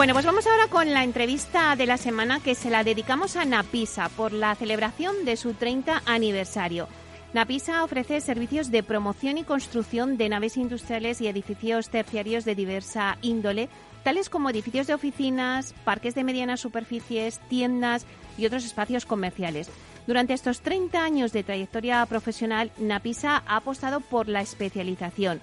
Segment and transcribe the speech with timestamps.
[0.00, 3.44] Bueno, pues vamos ahora con la entrevista de la semana que se la dedicamos a
[3.44, 6.88] Napisa por la celebración de su 30 aniversario.
[7.34, 13.18] Napisa ofrece servicios de promoción y construcción de naves industriales y edificios terciarios de diversa
[13.20, 13.68] índole,
[14.02, 18.06] tales como edificios de oficinas, parques de medianas superficies, tiendas
[18.38, 19.68] y otros espacios comerciales.
[20.06, 25.42] Durante estos 30 años de trayectoria profesional, Napisa ha apostado por la especialización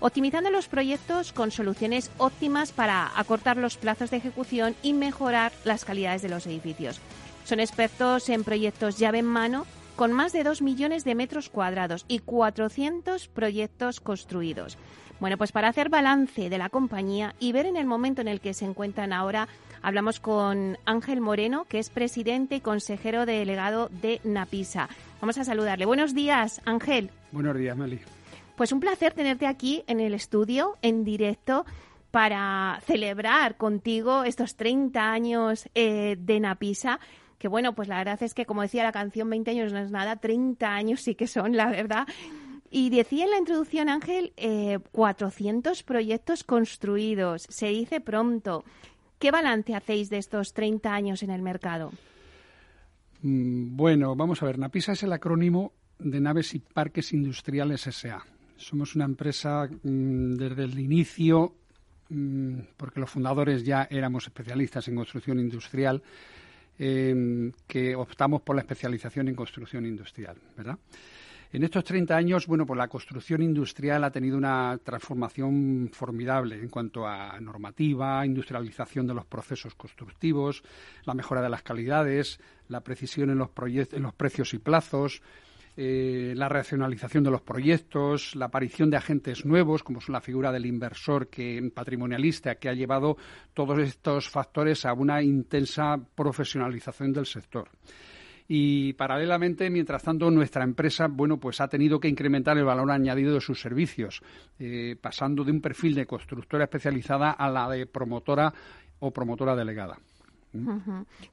[0.00, 5.84] optimizando los proyectos con soluciones óptimas para acortar los plazos de ejecución y mejorar las
[5.84, 7.00] calidades de los edificios.
[7.44, 12.04] Son expertos en proyectos llave en mano con más de 2 millones de metros cuadrados
[12.06, 14.78] y 400 proyectos construidos.
[15.18, 18.40] Bueno, pues para hacer balance de la compañía y ver en el momento en el
[18.40, 19.48] que se encuentran ahora,
[19.82, 24.88] hablamos con Ángel Moreno, que es presidente y consejero delegado de Napisa.
[25.20, 25.86] Vamos a saludarle.
[25.86, 27.10] Buenos días, Ángel.
[27.32, 27.98] Buenos días, Meli.
[28.58, 31.64] Pues un placer tenerte aquí en el estudio, en directo,
[32.10, 36.98] para celebrar contigo estos 30 años eh, de Napisa.
[37.38, 39.92] Que bueno, pues la verdad es que, como decía la canción, 20 años no es
[39.92, 42.08] nada, 30 años sí que son, la verdad.
[42.68, 44.32] Y decía en la introducción, Ángel,
[44.90, 47.46] 400 eh, proyectos construidos.
[47.48, 48.64] Se dice pronto.
[49.20, 51.92] ¿Qué balance hacéis de estos 30 años en el mercado?
[53.22, 54.58] Mm, bueno, vamos a ver.
[54.58, 58.24] Napisa es el acrónimo de Naves y Parques Industriales S.A.
[58.58, 61.54] Somos una empresa mm, desde el inicio,
[62.10, 66.02] mm, porque los fundadores ya éramos especialistas en construcción industrial,
[66.78, 70.78] em, que optamos por la especialización en construcción industrial, ¿verdad?
[71.50, 76.68] En estos 30 años, bueno, pues la construcción industrial ha tenido una transformación formidable en
[76.68, 80.62] cuanto a normativa, industrialización de los procesos constructivos,
[81.06, 82.38] la mejora de las calidades,
[82.68, 85.22] la precisión en los, en los precios y plazos,
[85.80, 90.50] eh, la racionalización de los proyectos, la aparición de agentes nuevos, como son la figura
[90.50, 93.16] del inversor que, patrimonialista, que ha llevado
[93.54, 97.68] todos estos factores a una intensa profesionalización del sector.
[98.48, 103.34] Y paralelamente, mientras tanto, nuestra empresa, bueno, pues ha tenido que incrementar el valor añadido
[103.34, 104.20] de sus servicios,
[104.58, 108.52] eh, pasando de un perfil de constructora especializada a la de promotora
[108.98, 109.96] o promotora delegada.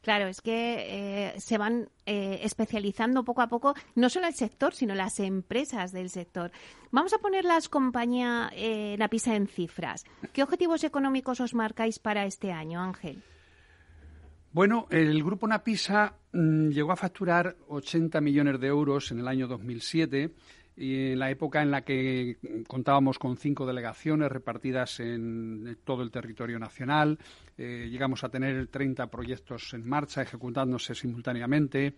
[0.01, 4.73] Claro, es que eh, se van eh, especializando poco a poco no solo el sector,
[4.73, 6.51] sino las empresas del sector.
[6.91, 10.03] Vamos a poner las compañías eh, Napisa en cifras.
[10.33, 13.23] ¿Qué objetivos económicos os marcáis para este año, Ángel?
[14.51, 19.47] Bueno, el grupo Napisa mm, llegó a facturar 80 millones de euros en el año
[19.47, 20.33] 2007
[20.64, 22.37] y en la época en la que
[22.67, 27.17] contábamos con cinco delegaciones repartidas en todo el territorio nacional,
[27.57, 31.93] eh, llegamos a tener 30 proyectos en marcha ejecutándose simultáneamente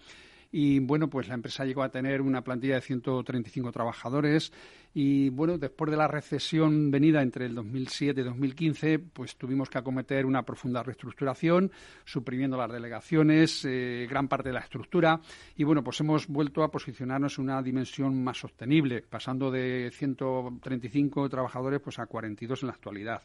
[0.52, 4.52] y bueno, pues la empresa llegó a tener una plantilla de 135 trabajadores
[4.94, 9.78] y bueno, después de la recesión venida entre el 2007 y 2015, pues tuvimos que
[9.78, 11.72] acometer una profunda reestructuración,
[12.06, 15.20] suprimiendo las delegaciones, eh, gran parte de la estructura
[15.56, 21.30] y bueno, pues hemos vuelto a posicionarnos en una dimensión más sostenible, pasando de 135
[21.30, 23.22] trabajadores pues a 42 en la actualidad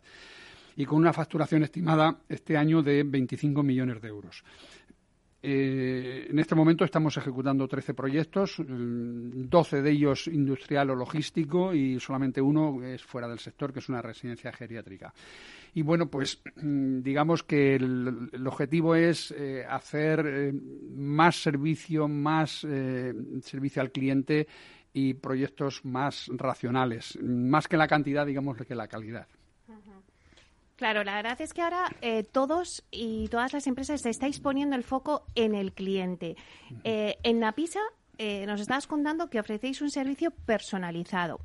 [0.77, 4.45] y con una facturación estimada este año de 25 millones de euros.
[5.45, 11.75] Eh, en este momento estamos ejecutando 13 proyectos, 12 mm, de ellos industrial o logístico
[11.75, 15.13] y solamente uno es fuera del sector, que es una residencia geriátrica.
[15.75, 22.65] Y bueno, pues mm, digamos que el, objetivo es eh, hacer eh, más servicio, más
[23.43, 24.47] servicio al cliente
[24.93, 29.27] y proyectos más racionales, más que la cantidad, digamos, que la calidad.
[30.83, 34.83] Claro, la verdad es que ahora eh, todos y todas las empresas estáis poniendo el
[34.83, 36.37] foco en el cliente.
[36.83, 37.79] Eh, en Napisa
[38.19, 41.39] eh, nos estabas contando que ofrecéis un servicio personalizado.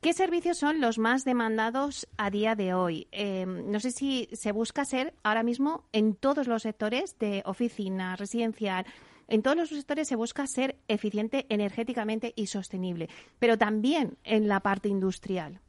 [0.00, 3.06] ¿Qué servicios son los más demandados a día de hoy?
[3.12, 8.16] Em, no sé si se busca ser ahora mismo en todos los sectores de oficina,
[8.16, 8.84] residencial,
[9.28, 14.58] en todos los sectores se busca ser eficiente energéticamente y sostenible, pero también en la
[14.58, 15.60] parte industrial.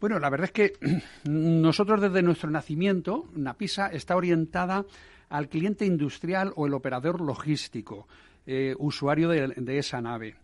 [0.00, 0.72] Bueno, la verdad es que
[1.24, 4.84] nosotros desde nuestro nacimiento, Napisa está orientada
[5.28, 8.06] al cliente industrial o el operador logístico,
[8.46, 10.36] eh, usuario de esa nave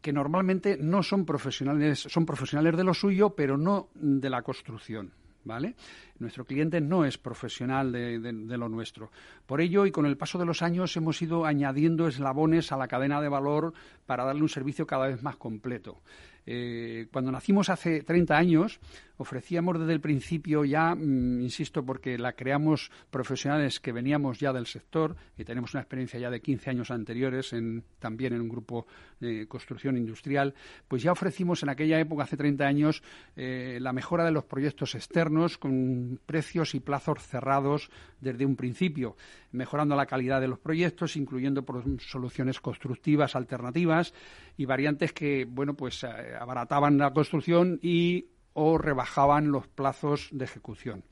[0.00, 5.12] que normalmente no son profesionales, son profesionales de lo suyo, pero no de la construcción.
[5.44, 5.76] ¿Vale?
[6.18, 9.12] Nuestro cliente no es profesional de, lo nuestro.
[9.46, 12.88] Por ello, y con el paso de los años, hemos ido añadiendo eslabones a la
[12.88, 13.72] cadena de valor
[14.06, 16.02] para darle un servicio cada vez más completo.
[16.46, 18.78] Eh, cuando nacimos hace 30 años,
[19.18, 24.66] ofrecíamos desde el principio ya, mm, insisto, porque la creamos profesionales que veníamos ya del
[24.66, 28.86] sector y tenemos una experiencia ya de 15 años anteriores en, también en un grupo
[29.20, 30.54] de construcción industrial,
[30.88, 33.02] pues ya ofrecimos en aquella época, hace 30 años,
[33.36, 37.90] eh, la mejora de los proyectos externos con precios y plazos cerrados
[38.20, 39.16] desde un principio,
[39.52, 41.64] mejorando la calidad de los proyectos, incluyendo
[41.98, 44.12] soluciones constructivas alternativas
[44.56, 46.08] y variantes que, bueno, pues eh,
[46.38, 48.26] abarataban la construcción y
[48.58, 51.04] o rebajaban los plazos de ejecución.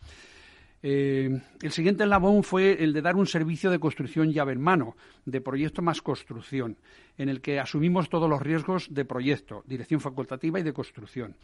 [0.83, 4.97] Eh, el siguiente eslabón fue el de dar un servicio de construcción llave en mano,
[5.25, 6.79] de proyecto más construcción,
[7.17, 11.37] en el que asumimos todos los riesgos de proyecto, dirección facultativa y de construcción.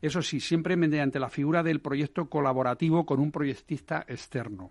[0.00, 4.70] Eso sí, siempre mediante la figura del proyecto colaborativo con un proyectista externo.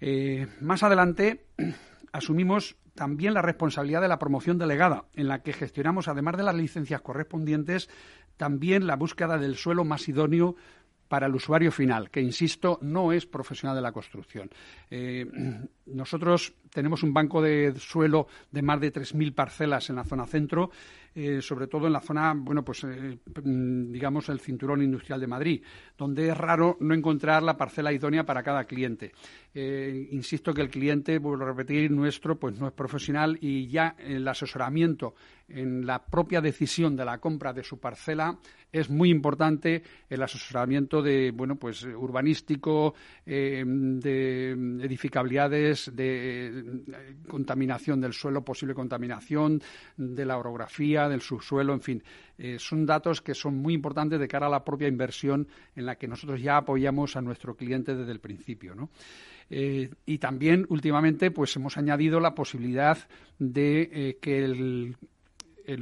[0.00, 1.46] Eh, más adelante
[2.12, 6.54] asumimos también la responsabilidad de la promoción delegada, en la que gestionamos, además de las
[6.54, 7.90] licencias correspondientes,
[8.36, 10.56] también la búsqueda del suelo más idóneo
[11.08, 14.50] para el usuario final, que, insisto, no es profesional de la construcción.
[14.90, 15.26] Eh,
[15.86, 20.70] nosotros tenemos un banco de suelo de más de 3.000 parcelas en la zona centro
[21.16, 25.26] eh, sobre todo en la zona, bueno, pues eh, mm, digamos el cinturón industrial de
[25.28, 25.62] Madrid,
[25.96, 29.12] donde es raro no encontrar la parcela idónea para cada cliente.
[29.54, 33.94] Eh, insisto que el cliente, vuelvo a repetir, nuestro, pues no es profesional y ya
[33.96, 35.14] el asesoramiento
[35.46, 38.36] en la propia decisión de la compra de su parcela
[38.72, 42.94] es muy importante el asesoramiento de bueno pues urbanístico
[43.26, 44.50] de
[44.82, 46.82] edificabilidades de
[47.28, 49.60] contaminación del suelo posible contaminación
[49.98, 52.02] de la orografía del subsuelo, en fin.
[52.38, 55.46] Eh, son datos que son muy importantes de cara a la propia inversión
[55.76, 58.74] en la que nosotros ya apoyamos a nuestro cliente desde el principio,
[59.50, 62.96] eh, y también últimamente pues hemos añadido la posibilidad
[63.38, 64.96] de eh, que el,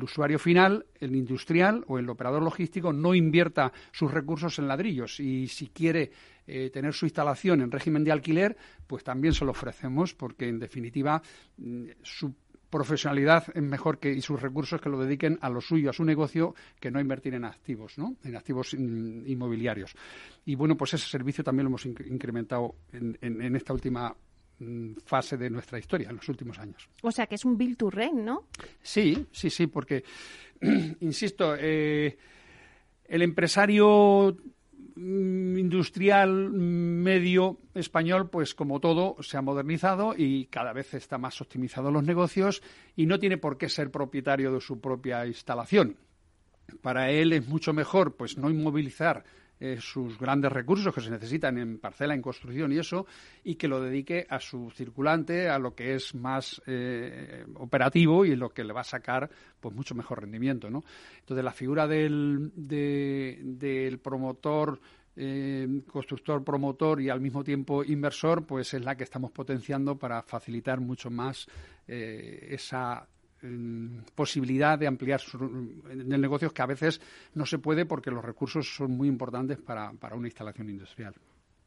[0.03, 5.49] usuario final, el industrial o el operador logístico no invierta sus recursos en ladrillos y
[5.49, 6.11] si quiere
[6.45, 8.57] tener su instalación en régimen de alquiler,
[8.89, 11.23] pues también se lo ofrecemos porque en definitiva
[11.57, 12.35] mm, su
[12.73, 16.05] profesionalidad es mejor que y sus recursos que lo dediquen a lo suyo, a su
[16.05, 18.17] negocio, que no invertir en activos, ¿no?
[18.25, 19.95] En activos inmobiliarios.
[20.47, 24.17] Y bueno, pues ese servicio también lo hemos incrementado en, esta última
[24.59, 26.89] mm, fase de nuestra historia en los últimos años.
[27.03, 28.49] O sea que es un build to rent, ¿no?
[28.81, 30.03] Sí, sí, sí, porque,
[31.01, 32.17] insisto, eh,
[33.05, 34.62] el empresario Mm,
[34.97, 41.91] industrial medio español, pues como todo, se ha modernizado y cada vez está más optimizado
[41.91, 42.62] los negocios
[42.97, 45.97] y no tiene por qué ser propietario de su propia instalación.
[46.81, 49.25] Para él es mucho mejor pues no inmovilizar
[49.64, 53.07] eh, sus grandes recursos que se necesitan en parcela, en construcción y eso,
[53.45, 58.35] y que lo dedique a su circulante, a lo que es más eh, operativo y
[58.35, 60.83] lo que le va a sacar pues mucho mejor rendimiento, ¿no?
[61.21, 64.81] Entonces la figura del, del promotor
[65.14, 70.23] eh, constructor, promotor y al mismo tiempo inversor, pues es la que estamos potenciando para
[70.23, 71.47] facilitar mucho más
[71.87, 73.07] esa
[74.14, 75.20] posibilidad de ampliar
[75.90, 77.00] en el negocio que a veces
[77.34, 81.14] no se puede porque los recursos son muy importantes para, para una instalación industrial.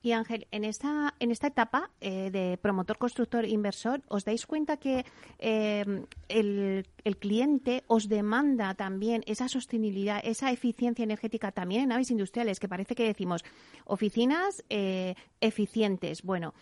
[0.06, 4.78] Y Ángel, en esta, en esta etapa eh, de promotor, constructor, inversor, ¿os dais cuenta
[4.78, 5.04] que
[5.40, 6.86] eh, el,
[7.18, 12.60] cliente os demanda también esa sostenibilidad, esa eficiencia energética también en naves industriales?
[12.60, 13.44] Que parece que decimos
[13.86, 16.54] oficinas eh, eficientes, bueno,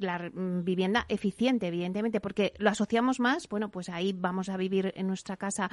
[0.00, 5.06] la vivienda eficiente, evidentemente, porque lo asociamos más, bueno, pues ahí vamos a vivir en
[5.06, 5.70] nuestra casa,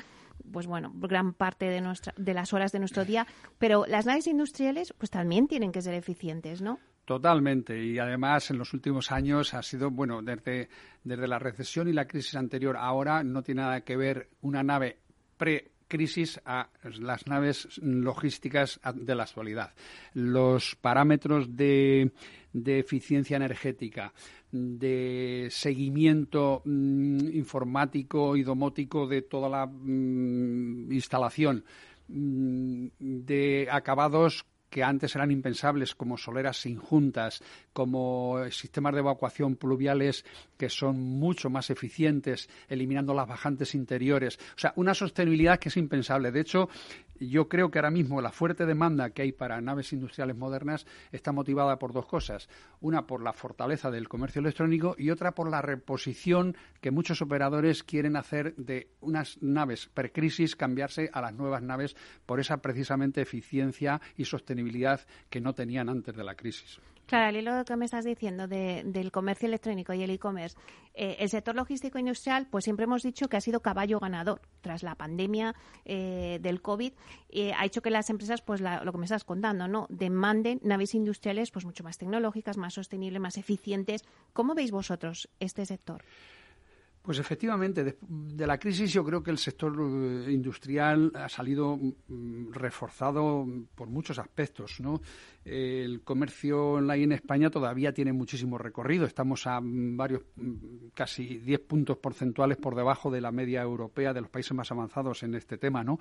[0.51, 3.25] pues bueno, gran parte de, nuestra, de las horas de nuestro día,
[3.57, 6.77] pero las naves industriales, pues también tienen que ser eficientes, ¿no?
[7.05, 7.83] Totalmente.
[7.83, 10.69] Y además, en los últimos años ha sido, bueno, desde,
[11.03, 14.97] desde la recesión y la crisis anterior, ahora no tiene nada que ver una nave
[15.37, 19.73] pre crisis a las naves logísticas de la actualidad.
[20.13, 22.11] Los parámetros de,
[22.53, 24.13] eficiencia energética,
[24.51, 31.65] de seguimiento mm, informático y domótico de toda la mm, instalación,
[32.07, 39.55] mm, de acabados que antes eran impensables, como soleras sin juntas, como sistemas de evacuación
[39.55, 40.25] pluviales
[40.57, 44.37] que son mucho más eficientes, eliminando las bajantes interiores.
[44.55, 46.31] O sea, una sostenibilidad que es impensable.
[46.31, 46.69] De hecho,
[47.19, 51.31] yo creo que ahora mismo la fuerte demanda que hay para naves industriales modernas está
[51.31, 52.49] motivada por dos cosas.
[52.79, 57.83] Una por la fortaleza del comercio electrónico y otra por la reposición que muchos operadores
[57.83, 64.01] quieren hacer de unas naves precrisis cambiarse a las nuevas naves por esa precisamente eficiencia
[64.17, 66.79] y sostenibilidad que no tenían antes de la crisis.
[67.05, 70.57] Claro, al hilo que me estás diciendo del comercio electrónico y el e-commerce,
[70.93, 74.81] eh, el sector logístico industrial, pues siempre hemos dicho que ha sido caballo ganador tras
[74.81, 75.53] la pandemia
[75.83, 76.93] eh, del COVID.
[77.29, 79.87] Eh, ha hecho que las empresas, pues lo que me estás contando, ¿no?
[79.89, 84.03] Demanden naves industriales, pues mucho más tecnológicas, más sostenibles, más eficientes.
[84.31, 86.03] ¿Cómo veis vosotros este sector?
[87.01, 92.51] Pues efectivamente, de, la crisis yo creo que el sector eh, industrial ha salido mm,
[92.51, 94.79] reforzado por muchos aspectos.
[94.79, 95.01] ¿no?
[95.43, 99.07] El comercio online en España todavía tiene muchísimo recorrido.
[99.07, 104.21] Estamos a varios, mm, casi 10 puntos porcentuales por debajo de la media europea de
[104.21, 105.83] los países más avanzados en este tema.
[105.83, 105.99] ¿no?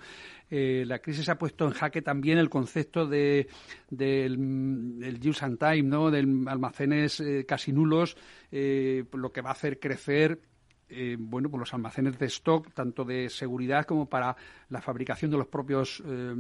[0.51, 3.49] Eh, la crisis ha puesto en jaque también el concepto de,
[3.89, 6.11] del, use and time, ¿no?
[6.11, 8.19] de almacenes eh, casi nulos,
[8.51, 10.50] lo que va a hacer crecer
[10.91, 14.37] eh, bueno, pues los almacenes de stock, tanto de seguridad como para
[14.69, 16.35] la fabricación de los propios eh,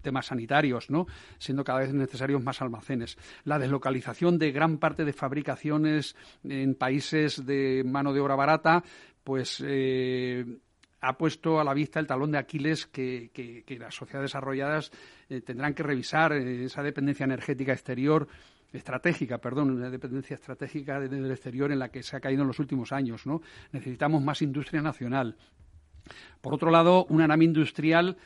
[0.00, 1.06] temas sanitarios, ¿no?
[1.38, 3.16] siendo cada vez necesarios más almacenes.
[3.44, 8.82] La deslocalización de gran parte de fabricaciones en países de mano de obra barata,
[9.22, 10.44] pues eh,
[11.00, 13.30] ha puesto a la vista el talón de Aquiles que,
[13.78, 14.90] las sociedades desarrolladas
[15.44, 18.28] tendrán que revisar esa dependencia energética exterior
[18.72, 22.58] estratégica, perdón, una dependencia estratégica del exterior en la que se ha caído en los
[22.58, 23.42] últimos años, ¿no?
[23.72, 25.36] Necesitamos más industria nacional.
[26.40, 28.16] Por otro lado, una nave industrial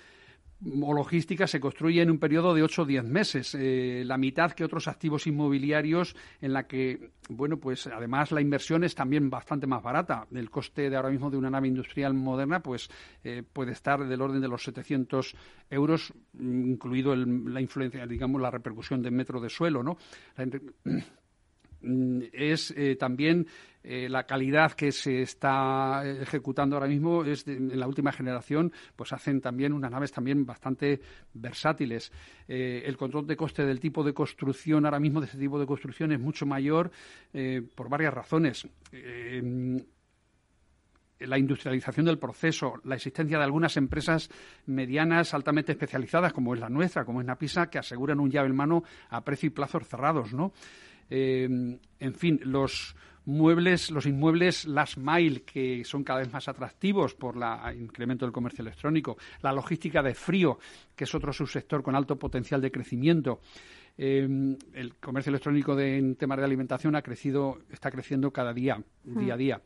[0.64, 4.52] o logística se construye en un periodo de 8 o 10 meses, eh, la mitad
[4.52, 9.66] que otros activos inmobiliarios en la que, bueno, pues además la inversión es también bastante
[9.66, 10.26] más barata.
[10.32, 12.88] El coste de ahora mismo de una nave industrial moderna pues
[13.22, 15.34] eh, puede estar del orden de los 700
[15.70, 19.98] euros, incluido la influencia, digamos, la repercusión de metro de suelo, ¿no?
[22.32, 23.46] Es eh, también
[23.82, 29.12] eh, la calidad que se está ejecutando ahora mismo es en la última generación pues
[29.12, 31.00] hacen también unas naves también bastante
[31.34, 32.10] versátiles
[32.48, 35.66] eh, el control de coste del tipo de construcción ahora mismo de este tipo de
[35.66, 36.90] construcción es mucho mayor
[37.74, 38.66] por varias razones
[41.20, 44.28] la industrialización del proceso, la existencia de algunas empresas
[44.66, 48.56] medianas altamente especializadas, como es la nuestra, como es Napisa, que aseguran un llave en
[48.56, 50.52] mano a precio y plazos cerrados, ¿no?
[51.10, 52.94] Eh, en fin, los
[53.26, 58.32] muebles, los inmuebles last mile, que son cada vez más atractivos por el incremento del
[58.32, 60.58] comercio electrónico, la logística de frío,
[60.94, 63.40] que es otro subsector con alto potencial de crecimiento.
[63.98, 69.34] Eh, el comercio electrónico en temas de alimentación ha crecido, está creciendo cada día, día
[69.34, 69.38] a mm.
[69.38, 69.62] día.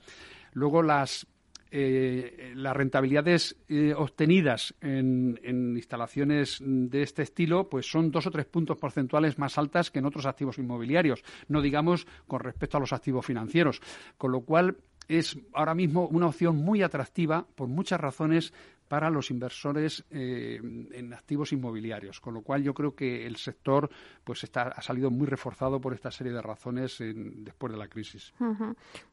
[0.52, 1.26] Luego las
[1.70, 5.38] eh, las rentabilidades eh, obtenidas en,
[5.76, 10.06] instalaciones de este estilo pues son dos o tres puntos porcentuales más altas que en
[10.06, 13.80] otros activos inmobiliarios, no digamos con respecto a los activos financieros,
[14.18, 18.52] con lo cual es ahora mismo una opción muy atractiva por muchas razones
[18.90, 23.88] para los inversores eh, en activos inmobiliarios, con lo cual yo creo que el sector
[24.24, 28.34] pues está, ha salido muy reforzado por esta serie de razones después de la crisis.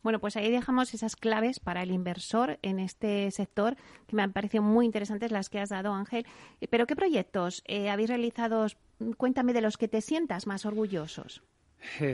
[0.01, 3.75] Bueno, pues ahí dejamos esas claves para el inversor en este sector
[4.07, 6.25] que me han parecido muy interesantes las que has dado, Ángel.
[6.60, 8.65] Eh, pero ¿qué proyectos eh, habéis realizado?
[9.17, 11.43] Cuéntame de los que te sientas más orgullosos.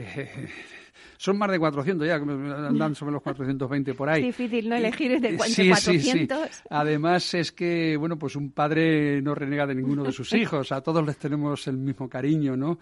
[1.16, 4.20] Son más de 400 ya, andan sobre los 420 por ahí.
[4.20, 6.64] Es difícil no elegir de, 400.
[6.68, 10.82] Además es que, bueno, pues un padre no renega de ninguno de sus hijos, a
[10.82, 12.78] todos les tenemos el mismo cariño, ¿no?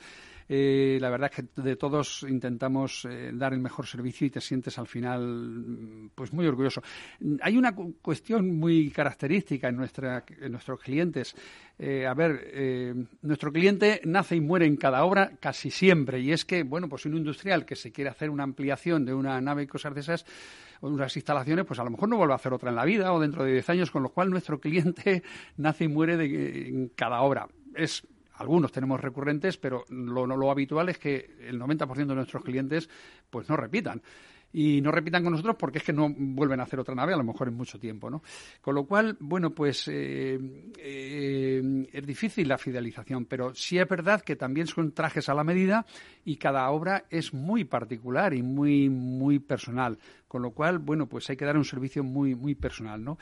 [0.54, 4.42] Eh, la verdad es que de todos intentamos eh, dar el mejor servicio y te
[4.42, 6.82] sientes al final pues muy orgulloso.
[7.40, 11.34] Hay una cuestión muy característica en, nuestra, nuestros clientes.
[11.78, 16.44] Eh, a ver, nuestro cliente nace y muere en cada obra casi siempre y es
[16.44, 19.66] que, bueno, pues un industrial que se quiere hacer una ampliación de una nave y
[19.66, 20.26] cosas de esas
[20.82, 23.10] o unas instalaciones, pues a lo mejor no vuelve a hacer otra en la vida
[23.14, 25.22] o dentro de 10 años, con lo cual nuestro cliente
[25.56, 27.48] nace y muere de, en cada obra.
[27.74, 28.06] Es
[28.42, 32.90] algunos tenemos recurrentes, pero lo, lo habitual es que el 90% de nuestros clientes
[33.30, 34.02] pues no repitan.
[34.54, 37.16] y no repitan con nosotros porque es que no vuelven a hacer otra nave a
[37.16, 38.22] lo mejor en mucho tiempo, ¿no?
[38.60, 40.38] Con lo cual, bueno, pues eh,
[40.76, 45.44] eh, es difícil la fidelización, pero sí es verdad que también son trajes a la
[45.44, 45.86] medida
[46.24, 51.30] y cada obra es muy particular y muy muy personal, con lo cual, bueno, pues
[51.30, 53.16] hay que dar un servicio muy muy personal, ¿no?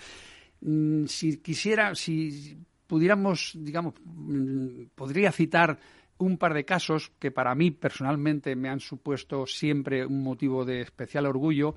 [0.63, 2.59] Mm, si quisiera, si
[2.91, 5.79] pudiéramos, digamos, mm, podría citar
[6.19, 10.81] un par de casos que para mí personalmente me han supuesto siempre un motivo de
[10.81, 11.77] especial orgullo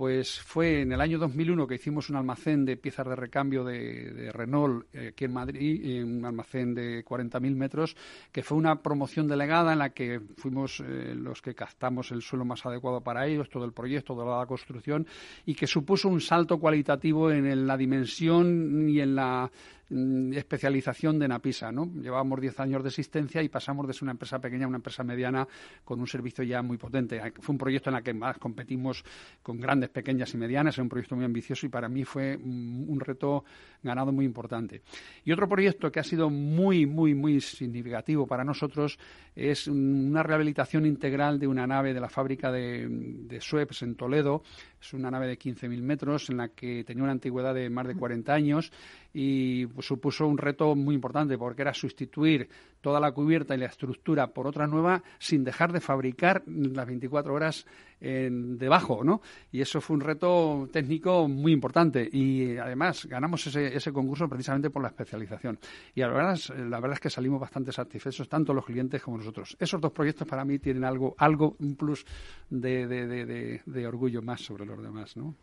[0.00, 4.30] pues fue en el año 2001 que hicimos un almacén de piezas de recambio de,
[4.32, 7.96] Renault eh, aquí en Madrid, un almacén de 40.000 metros,
[8.32, 12.46] que fue una promoción delegada en la que fuimos eh, los que captamos el suelo
[12.46, 15.06] más adecuado para ellos, todo el proyecto, toda la construcción,
[15.44, 19.50] y que supuso un salto cualitativo en la dimensión y en la
[19.90, 21.72] especialización de Napisa.
[21.72, 21.90] ¿no?
[22.00, 25.02] Llevábamos 10 años de existencia y pasamos de ser una empresa pequeña a una empresa
[25.02, 25.46] mediana
[25.84, 27.20] con un servicio ya muy potente.
[27.40, 29.04] Fue un proyecto en el que más competimos
[29.42, 30.74] con grandes, pequeñas y medianas.
[30.74, 33.44] Es un proyecto muy ambicioso y para mí fue un reto
[33.82, 34.82] ganado muy importante.
[35.24, 38.98] Y otro proyecto que ha sido muy, muy, muy significativo para nosotros
[39.34, 44.42] es una rehabilitación integral de una nave de la fábrica de, de Suez en Toledo.
[44.80, 47.94] Es una nave de 15.000 metros en la que tenía una antigüedad de más de
[47.94, 48.72] 40 años
[49.12, 52.48] y pues, supuso un reto muy importante porque era sustituir
[52.80, 57.34] toda la cubierta y la estructura por otra nueva sin dejar de fabricar las 24
[57.34, 57.66] horas
[58.00, 59.20] en, debajo, ¿no?
[59.52, 64.70] Y eso fue un reto técnico muy importante y además ganamos ese, ese concurso precisamente
[64.70, 65.58] por la especialización.
[65.94, 69.18] Y la verdad, es, la verdad es que salimos bastante satisfechos, tanto los clientes como
[69.18, 69.56] nosotros.
[69.58, 72.04] Esos dos proyectos para mí tienen algo, algo un plus
[72.48, 75.34] de, de, de orgullo más sobre los demás, ¿no?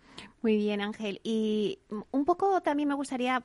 [0.41, 1.19] Muy bien, Ángel.
[1.23, 1.79] Y
[2.11, 3.43] un poco también me gustaría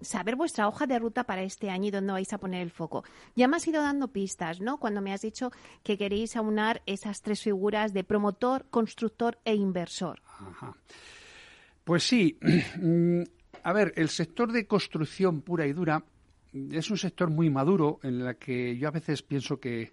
[0.00, 3.04] saber vuestra hoja de ruta para este año y dónde vais a poner el foco.
[3.36, 4.78] Ya me has ido dando pistas, ¿no?
[4.78, 5.50] Cuando me has dicho
[5.82, 10.20] que queréis aunar esas tres figuras de promotor, constructor e inversor.
[11.84, 12.38] Pues sí.
[13.62, 16.02] A ver, el sector de construcción pura y dura
[16.72, 19.92] es un sector muy maduro en el que yo a veces pienso que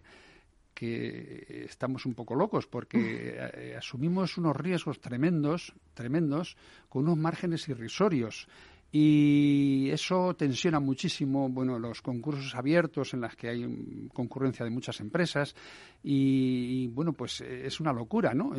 [0.78, 6.56] que estamos un poco locos porque eh, asumimos unos riesgos tremendos, tremendos,
[6.88, 8.48] con unos márgenes irrisorios
[8.92, 15.00] y eso tensiona muchísimo bueno los concursos abiertos en los que hay concurrencia de muchas
[15.02, 15.56] empresas
[16.04, 18.54] y, bueno pues es una locura no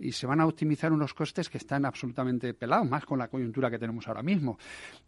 [0.00, 3.70] y se van a optimizar unos costes que están absolutamente pelados, más con la coyuntura
[3.70, 4.58] que tenemos ahora mismo.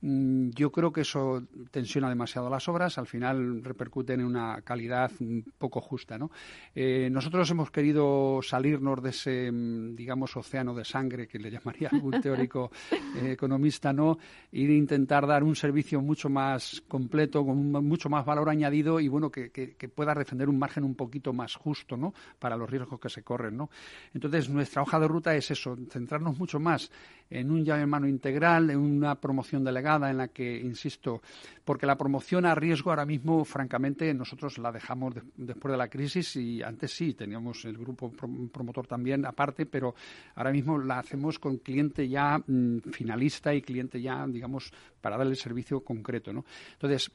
[0.02, 5.10] Mm, yo creo que eso tensiona demasiado las obras, al final repercute en una calidad
[5.58, 6.18] poco justa.
[6.18, 6.30] ¿no?
[6.74, 11.88] Eh, nosotros hemos querido salirnos de ese, mm, digamos, océano de sangre que le llamaría
[11.90, 14.18] algún teórico eh, economista, ¿no?
[14.52, 19.30] E intentar dar un servicio mucho más completo, con mucho más valor añadido y bueno,
[19.30, 22.14] que, que, pueda defender un margen un poquito más justo, ¿no?
[22.38, 23.70] Para los riesgos que se corren, ¿no?
[24.14, 26.90] Entonces, nuestra hoja de ruta es eso, centrarnos mucho más
[27.30, 31.22] en un llave en mano integral, en una promoción delegada en la que, insisto,
[31.64, 36.36] porque la promoción a riesgo ahora mismo, francamente, nosotros la dejamos después de la crisis
[36.36, 39.94] y antes sí, teníamos el grupo promotor también aparte, pero
[40.34, 45.32] ahora mismo la hacemos con cliente ya mm, finalista y cliente ya, digamos, para darle
[45.32, 46.44] el servicio concreto, ¿no?
[46.72, 47.10] Entonces,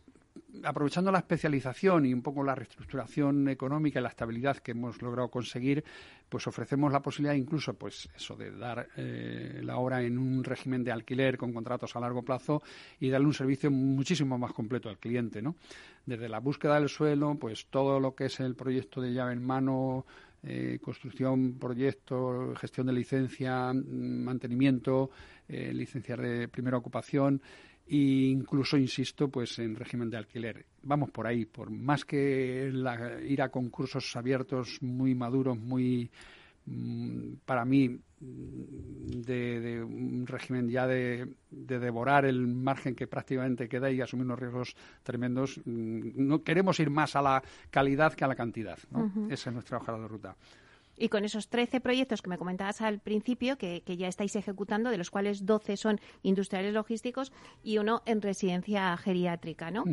[0.64, 5.30] aprovechando la especialización y un poco la reestructuración económica y la estabilidad que hemos logrado
[5.30, 5.84] conseguir,
[6.30, 10.84] pues ofrecemos la posibilidad incluso, pues eso de dar eh, la obra en un régimen
[10.84, 12.62] de alquiler con contratos a largo plazo
[13.00, 15.56] y darle un servicio muchísimo más completo al cliente, ¿no?
[16.06, 19.44] Desde la búsqueda del suelo, pues todo lo que es el proyecto de llave en
[19.44, 20.06] mano,
[20.44, 25.10] eh, construcción, proyecto, gestión de licencia, mm, mantenimiento,
[25.48, 27.42] eh, de primera ocupación
[27.90, 30.66] e incluso, insisto, pues en régimen de alquiler.
[30.84, 32.70] Vamos por ahí, por más que
[33.26, 36.10] ir a concursos abiertos muy maduros, muy,
[37.46, 44.26] para mí, de, un régimen ya de, devorar el margen que prácticamente queda y asumir
[44.26, 45.60] unos riesgos tremendos.
[45.66, 48.78] Mm, no queremos ir más a la calidad que a la cantidad.
[49.30, 50.36] Esa es nuestra hoja de ruta.
[51.00, 54.98] Y con esos 13 proyectos que me comentabas al principio, que, ya estáis ejecutando, de
[54.98, 57.32] los cuales 12 son industriales logísticos
[57.64, 59.84] y uno en residencia geriátrica, ¿no?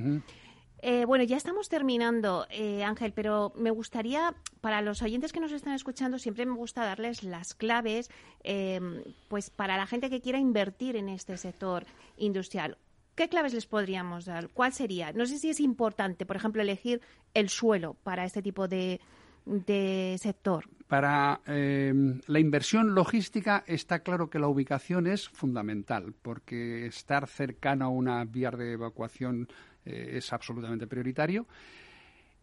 [0.86, 5.50] Eh, bueno, ya estamos terminando, eh, Ángel, pero me gustaría, para los oyentes que nos
[5.50, 8.10] están escuchando, siempre me gusta darles las claves,
[8.42, 11.86] em, pues para la gente que quiera invertir en este sector
[12.18, 12.76] industrial.
[13.14, 14.50] ¿Qué claves les podríamos dar?
[14.50, 15.10] ¿Cuál sería?
[15.14, 17.00] No sé si es importante, por ejemplo, elegir
[17.32, 19.00] el suelo para este tipo de,
[19.46, 20.66] de sector?
[20.86, 27.86] Para em, la inversión logística está claro que la ubicación es fundamental, porque estar cercano
[27.86, 29.48] a una vía de evacuación
[29.84, 31.46] eh, es absolutamente prioritario.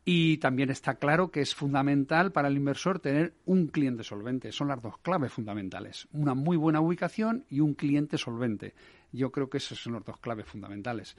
[0.04, 4.52] Y también está claro que es fundamental para el inversor tener un cliente solvente.
[4.52, 6.08] Son las dos claves fundamentales.
[6.12, 8.74] Una muy buena ubicación y un cliente solvente.
[9.12, 11.16] Yo creo que esas son las dos claves fundamentales.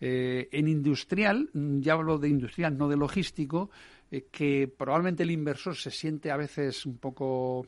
[0.00, 3.70] Eh, en industrial, ya hablo de industrial, no de logístico,
[4.10, 7.66] eh, que probablemente el inversor se siente a veces un poco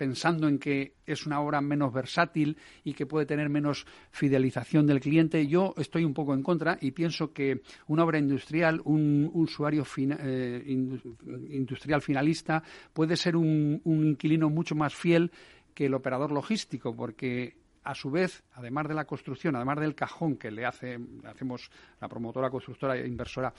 [0.00, 4.98] pensando en que es una obra menos versátil y que puede tener menos fidelización del
[4.98, 5.46] cliente.
[5.46, 10.64] Yo estoy un poco en contra y pienso que una obra industrial, un, usuario eh,
[10.66, 12.62] industrial finalista,
[12.94, 15.30] puede ser un, inquilino mucho más fiel
[15.74, 20.38] que el operador logístico, porque a su vez, además de la construcción, además del cajón
[20.38, 23.52] que le hace, hacemos la promotora, constructora e inversora,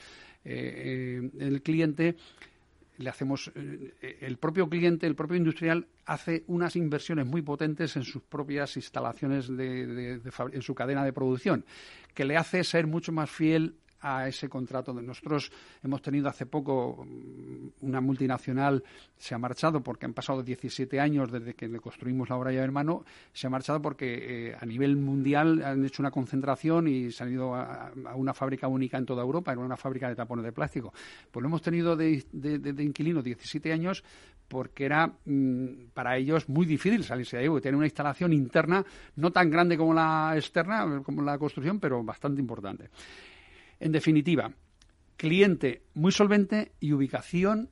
[0.43, 2.15] eh, eh, el cliente,
[3.01, 8.03] le hacemos eh, el propio cliente, el propio industrial hace unas inversiones muy potentes en
[8.03, 11.65] sus propias instalaciones en su cadena de producción,
[12.13, 14.93] que le hace ser mucho más fiel a ese contrato.
[14.93, 15.51] Nosotros
[15.83, 18.83] hemos tenido hace poco mm, una multinacional,
[19.17, 22.63] se ha marchado porque han pasado 17 años desde que le construimos la obra ya
[22.63, 27.23] hermano, se ha marchado porque eh, a nivel mundial han hecho una concentración y se
[27.23, 30.51] han ido a, una fábrica única en toda Europa, era una fábrica de tapones de
[30.51, 30.93] plástico.
[31.29, 34.03] Pues lo hemos tenido de, de, inquilino 17 años
[34.47, 38.83] porque era mm, para ellos muy difícil salirse de ahí, porque una instalación interna
[39.15, 42.89] no tan grande como la externa, como la construcción, pero bastante importante.
[43.81, 44.53] En definitiva,
[45.17, 47.71] cliente muy solvente y ubicación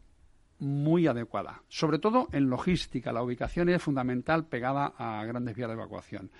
[0.57, 1.61] muy adecuada.
[1.69, 6.31] Sobre todo en logística, la ubicación es fundamental pegada a grandes vías de evacuación.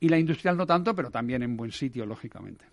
[0.00, 2.66] Y la industrial no tanto, pero también en buen sitio, lógicamente.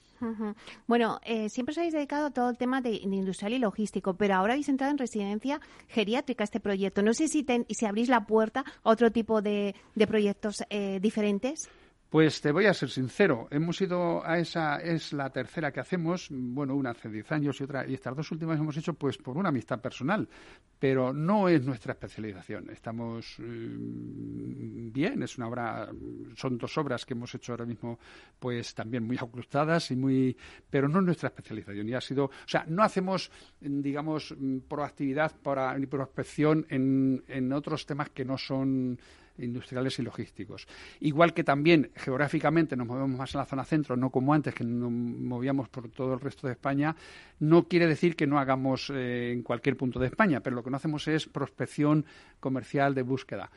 [0.86, 4.36] Bueno, eh, siempre os habéis dedicado a todo el tema de, industrial y logístico, pero
[4.36, 7.02] ahora habéis entrado en residencia geriátrica este proyecto.
[7.02, 9.76] No sé si, si abrís la puerta a otro tipo de,
[10.08, 11.70] proyectos eh, diferentes.
[12.14, 16.28] Pues te voy a ser sincero, hemos ido a esa, es la tercera que hacemos,
[16.30, 19.36] bueno, una hace 10 años y otra, y estas dos últimas hemos hecho pues por
[19.36, 20.30] una amistad personal,
[20.78, 22.70] pero no es nuestra especialización.
[22.70, 25.90] Estamos mm, bien, es una obra,
[26.36, 27.98] son dos obras que hemos hecho ahora mismo
[28.38, 30.38] pues también muy ajustada y muy,
[30.70, 34.36] pero no es nuestra especialización y ha sido, o sea, no hacemos, digamos,
[34.68, 39.00] proactividad para, ni prospección en, en otros temas que no son
[39.38, 40.68] industriales y logísticos.
[41.00, 44.64] Igual que también geográficamente nos movemos más en la zona centro, no como antes que
[44.64, 46.96] nos movíamos por todo el resto de España,
[47.40, 50.70] no quiere decir que no hagamos eh, en cualquier punto de España, pero lo que
[50.70, 52.06] no hacemos es prospección
[52.40, 53.50] comercial de búsqueda.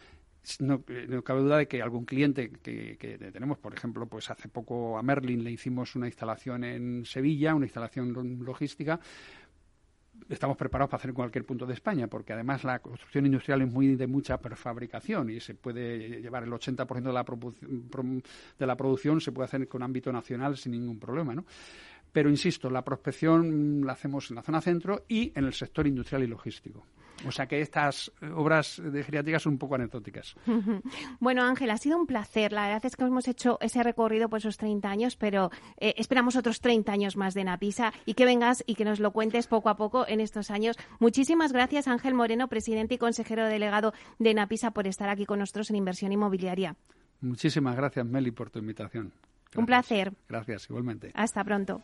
[0.61, 4.49] No, no, cabe duda de que algún cliente que, que, tenemos, por ejemplo, pues hace
[4.49, 9.01] poco a Merlin le hicimos una instalación en Sevilla, una instalación logística,
[10.29, 13.73] estamos preparados para hacer en cualquier punto de España, porque además la construcción industrial es
[13.73, 17.25] muy de mucha prefabricación y se puede llevar el 80% de la,
[18.59, 21.45] de la producción, se puede hacer con ámbito nacional sin ningún problema, ¿no?
[22.13, 26.23] Pero insisto, la prospección la hacemos en la zona centro y en el sector industrial
[26.23, 26.87] y logístico.
[27.27, 30.35] O sea que estas obras de geriátrica son un poco anecdóticas.
[31.19, 32.53] Bueno, Ángel, ha sido un placer.
[32.53, 36.37] La verdad es que hemos hecho ese recorrido por esos 30 años, pero eh, esperamos
[36.37, 39.69] otros 30 años más de Napisa y que vengas y que nos lo cuentes poco
[39.69, 40.77] a poco en estos años.
[40.99, 45.71] Muchísimas gracias, Ángel Moreno, presidente y consejero delegado de Napisa, por estar aquí con nosotros
[45.71, 46.77] en Inversión Inmobiliaria.
[47.21, 49.13] Muchísimas gracias, Meli, por tu invitación.
[49.57, 50.13] Un placer.
[50.29, 51.11] Gracias, igualmente.
[51.15, 51.83] Hasta pronto.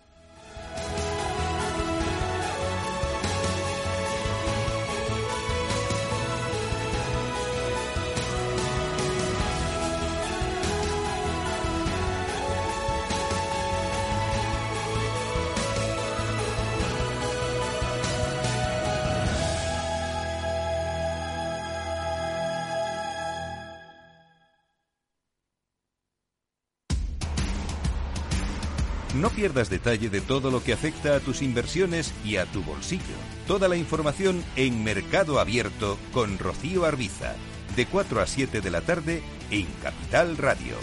[29.22, 33.14] No pierdas detalle de todo lo que afecta a tus inversiones y a tu bolsillo.
[33.46, 37.36] Toda la información en Mercado Abierto con Rocío Arbiza,
[37.76, 40.74] de 4 a 7 de la tarde en Capital Radio.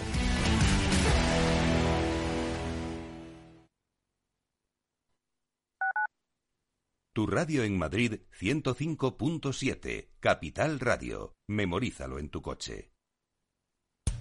[7.11, 11.35] Tu radio en Madrid 105.7, Capital Radio.
[11.49, 12.93] Memorízalo en tu coche.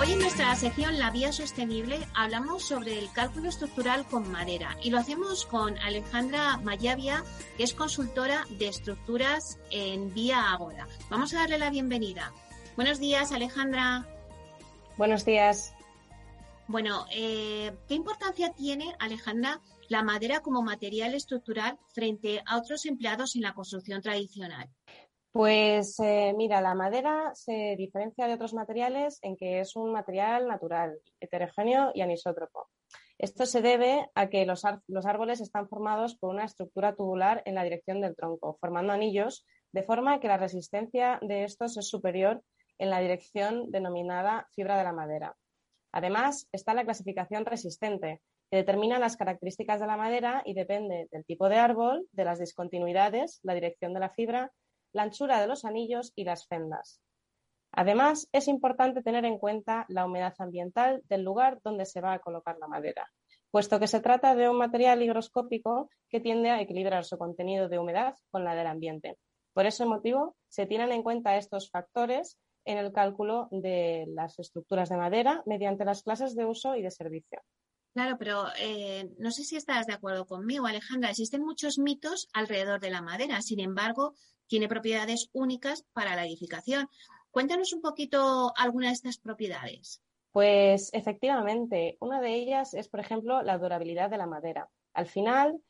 [0.00, 4.90] Hoy en nuestra sección La Vía Sostenible hablamos sobre el cálculo estructural con madera y
[4.90, 7.24] lo hacemos con Alejandra Mayavia,
[7.56, 10.86] que es consultora de estructuras en Vía Agora.
[11.10, 12.32] Vamos a darle la bienvenida.
[12.76, 14.06] Buenos días, Alejandra.
[14.96, 15.74] Buenos días.
[16.68, 23.34] Bueno, eh, ¿qué importancia tiene, Alejandra, la madera como material estructural frente a otros empleados
[23.34, 24.70] en la construcción tradicional?
[25.32, 30.48] Pues eh, mira, la madera se diferencia de otros materiales en que es un material
[30.48, 32.68] natural, heterogéneo y anisótropo.
[33.18, 37.64] Esto se debe a que los, árboles están formados por una estructura tubular en la
[37.64, 42.42] dirección del tronco, formando anillos, de forma que la resistencia de estos es superior
[42.78, 45.36] en la dirección denominada fibra de la madera.
[45.92, 51.24] Además, está la clasificación resistente, que determina las características de la madera y depende del
[51.24, 54.52] tipo de árbol, de las discontinuidades, la dirección de la fibra
[54.92, 57.00] la anchura de los anillos y las fendas.
[57.72, 62.18] Además, es importante tener en cuenta la humedad ambiental del lugar donde se va a
[62.18, 63.10] colocar la madera,
[63.50, 67.78] puesto que se trata de un material higroscópico que tiende a equilibrar su contenido de
[67.78, 69.18] humedad con la del ambiente.
[69.52, 74.88] Por ese motivo, se tienen en cuenta estos factores en el cálculo de las estructuras
[74.88, 77.40] de madera mediante las clases de uso y de servicio.
[77.94, 81.10] Claro, pero eh, no sé si estás de acuerdo conmigo, Alejandra.
[81.10, 83.42] Existen muchos mitos alrededor de la madera.
[83.42, 84.14] Sin embargo,
[84.48, 86.88] tiene propiedades únicas para la edificación.
[87.30, 90.02] Cuéntanos un poquito alguna de estas propiedades.
[90.32, 94.68] Pues efectivamente, una de ellas es, por ejemplo, la durabilidad de la madera.
[94.94, 95.60] Al final,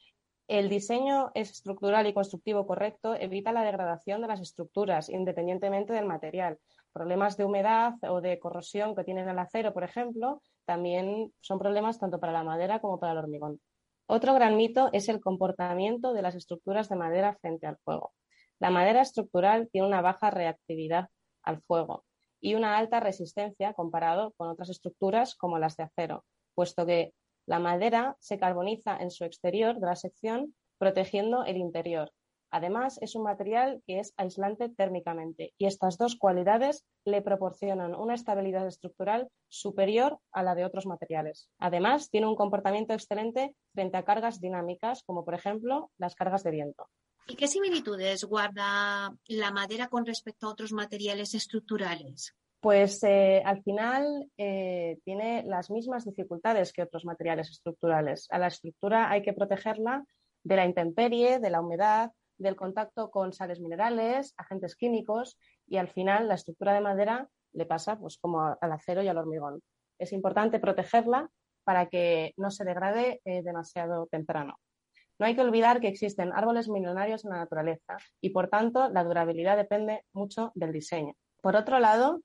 [0.48, 6.58] el diseño estructural y constructivo correcto evita la degradación de las estructuras, independientemente del material.
[6.92, 11.98] Problemas de humedad o de corrosión que tienen el acero, por ejemplo, también son problemas
[11.98, 13.60] tanto para la madera como para el hormigón.
[14.06, 18.12] Otro gran mito es el comportamiento de las estructuras de madera frente al fuego.
[18.60, 21.08] La madera estructural tiene una baja reactividad
[21.42, 22.04] al fuego
[22.40, 27.14] y una alta resistencia comparado con otras estructuras como las de acero, puesto que
[27.46, 32.12] la madera se carboniza en su exterior de la sección protegiendo el interior.
[32.50, 38.14] Además, es un material que es aislante térmicamente y estas dos cualidades le proporcionan una
[38.14, 41.50] estabilidad estructural superior a la de otros materiales.
[41.58, 46.50] Además, tiene un comportamiento excelente frente a cargas dinámicas, como por ejemplo las cargas de
[46.50, 46.88] viento.
[47.30, 52.34] ¿Y qué similitudes guarda la madera con respecto a otros materiales estructurales?
[52.58, 58.26] Pues eh, al final eh, tiene las mismas dificultades que otros materiales estructurales.
[58.30, 60.06] A la estructura hay que protegerla
[60.42, 65.36] de la intemperie, de la humedad, del contacto con sales minerales, agentes químicos
[65.66, 69.18] y al final la estructura de madera le pasa pues como al acero y al
[69.18, 69.60] hormigón.
[69.98, 71.28] Es importante protegerla
[71.62, 74.58] para que no se degrade eh, demasiado temprano.
[75.18, 79.04] No hay que olvidar que existen árboles millonarios en la naturaleza y, por tanto, la
[79.04, 81.14] durabilidad depende mucho del diseño.
[81.42, 82.20] Por otro lado,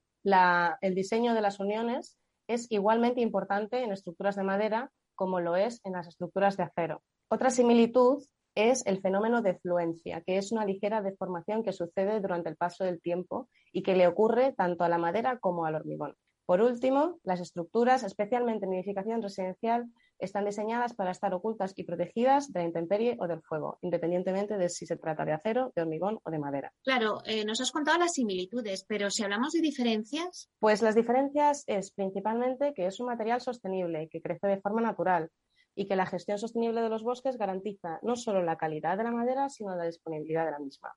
[0.82, 5.82] el diseño de las uniones es igualmente importante en estructuras de madera como lo es
[5.84, 7.02] en las estructuras de acero.
[7.30, 8.24] Otra similitud
[8.56, 12.84] es el fenómeno de fluencia, que es una ligera deformación que sucede durante el paso
[12.84, 16.16] del tiempo y que le ocurre tanto a la madera como al hormigón.
[16.46, 19.86] Por último, las estructuras, especialmente en edificación residencial,
[20.20, 24.70] están diseñadas para estar ocultas y protegidas de la intemperie o del fuego, independientemente de
[24.70, 26.74] si se trata de acero, de hormigón o de madera.
[26.84, 30.50] Claro, eh, nos has contado las similitudes, pero si hablamos de diferencias.
[30.60, 35.30] Pues las diferencias es principalmente que es un material sostenible, que crece de forma natural
[35.76, 39.12] y que la gestión sostenible de los bosques garantiza no solo la calidad de la
[39.12, 40.94] madera, sino la disponibilidad de la misma.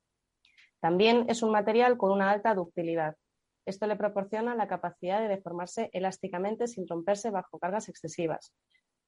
[0.80, 3.16] También es un material con una alta ductilidad,
[3.66, 8.52] esto le proporciona la capacidad de deformarse elásticamente sin romperse bajo cargas excesivas.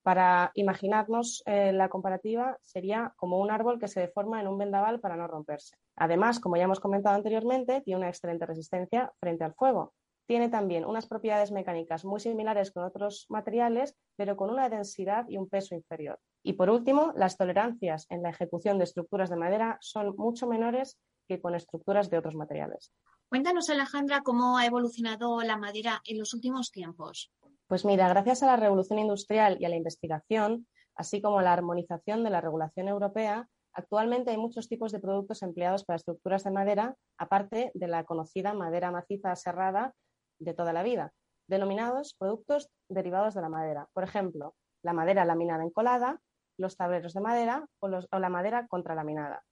[0.08, 5.00] Para imaginarnos eh, la comparativa, sería como un árbol que se deforma en un vendaval
[5.00, 5.76] para no romperse.
[5.96, 9.92] Además, como ya hemos comentado anteriormente, tiene una excelente resistencia frente al fuego.
[10.26, 15.36] Tiene también unas propiedades mecánicas muy similares con otros materiales, pero con una densidad y
[15.36, 16.18] un peso inferior.
[16.42, 20.96] Y por último, las tolerancias en la ejecución de estructuras de madera son mucho menores
[21.28, 22.94] que con estructuras de otros materiales.
[23.28, 27.30] Cuéntanos, Alejandra, cómo ha evolucionado la madera en los últimos tiempos.
[27.68, 31.52] Pues mira, gracias a la revolución industrial y a la investigación, así como a la
[31.52, 36.50] armonización de la regulación europea, actualmente hay muchos tipos de productos empleados para estructuras de
[36.50, 39.92] madera, aparte de la conocida madera maciza serrada
[40.38, 41.12] de toda la vida,
[41.46, 43.86] denominados productos derivados de la madera.
[43.92, 46.22] Por ejemplo, la madera laminada encolada,
[46.56, 49.44] los tableros de madera o, la madera contralaminada.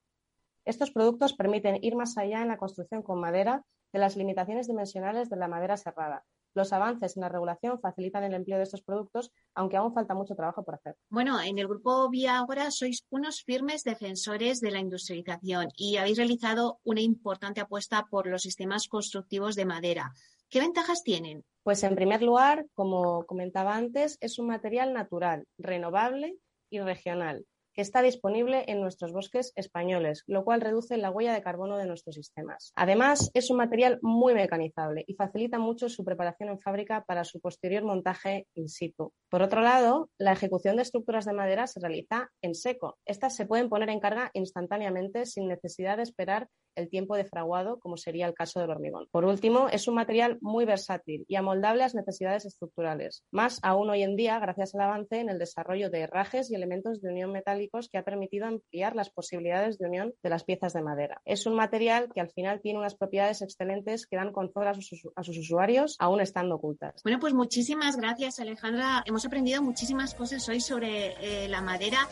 [0.64, 5.28] Estos productos permiten ir más allá en la construcción con madera de las limitaciones dimensionales
[5.28, 6.24] de la madera serrada.
[6.56, 10.34] Los avances en la regulación facilitan el empleo de estos productos, aunque aún falta mucho
[10.34, 10.96] trabajo por hacer.
[11.10, 16.78] Bueno, en el grupo Viagora sois unos firmes defensores de la industrialización y habéis realizado
[16.82, 20.14] una importante apuesta por los sistemas constructivos de madera.
[20.48, 21.44] ¿Qué ventajas tienen?
[21.62, 26.38] Pues en primer lugar, como comentaba antes, es un material natural, renovable
[26.70, 27.44] y regional
[27.76, 31.86] que está disponible en nuestros bosques españoles, lo cual reduce la huella de carbono de
[31.86, 32.72] nuestros sistemas.
[32.74, 37.38] Además, es un material muy mecanizable y facilita mucho su preparación en fábrica para su
[37.38, 39.12] posterior montaje in situ.
[39.28, 42.96] Por otro lado, la ejecución de estructuras de madera se realiza en seco.
[43.04, 47.78] Estas se pueden poner en carga instantáneamente sin necesidad de esperar el tiempo de fraguado,
[47.80, 49.08] como sería el caso del hormigón.
[49.10, 53.90] Por último, es un material muy versátil y amoldable a las necesidades estructurales, más aún
[53.90, 57.32] hoy en día gracias al avance en el desarrollo de herrajes y elementos de unión
[57.32, 61.20] metálicos que ha permitido ampliar las posibilidades de unión de las piezas de madera.
[61.24, 65.08] Es un material que al final tiene unas propiedades excelentes que dan confort a sus,
[65.14, 67.02] a sus usuarios, aún estando ocultas.
[67.02, 69.02] Bueno, pues muchísimas gracias, Alejandra.
[69.06, 72.08] Hemos aprendido muchísimas cosas hoy sobre eh, la madera,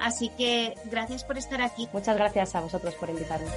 [0.00, 1.88] así que gracias por estar aquí.
[1.92, 3.48] Muchas gracias a vosotros por invitarme.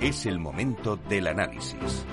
[0.00, 2.06] Es el momento del análisis.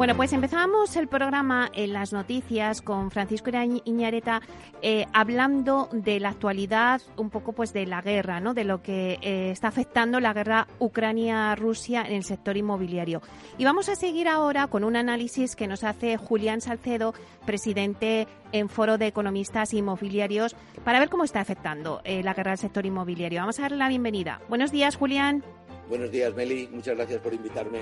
[0.00, 3.50] Bueno, pues empezamos el programa en las noticias con Francisco
[3.84, 4.40] Iñareta
[4.80, 8.54] eh, hablando de la actualidad, un poco pues de la guerra, ¿no?
[8.54, 13.20] De lo que eh, está afectando la guerra Ucrania-Rusia en el sector inmobiliario.
[13.58, 17.12] Y vamos a seguir ahora con un análisis que nos hace Julián Salcedo,
[17.44, 22.58] presidente en Foro de Economistas Inmobiliarios, para ver cómo está afectando eh, la guerra al
[22.58, 23.40] sector inmobiliario.
[23.40, 24.40] Vamos a darle la bienvenida.
[24.48, 25.44] Buenos días, Julián.
[25.90, 26.70] Buenos días, Meli.
[26.72, 27.80] Muchas gracias por invitarme.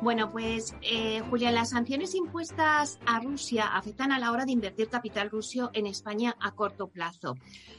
[0.00, 4.88] Bueno, pues eh, Julia, las sanciones impuestas a Rusia afectan a la hora de invertir
[4.88, 7.34] capital ruso en España a corto plazo.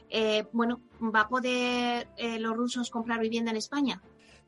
[0.10, 4.01] Eh, bueno, ¿va a poder eh, los rusos comprar vivienda en España?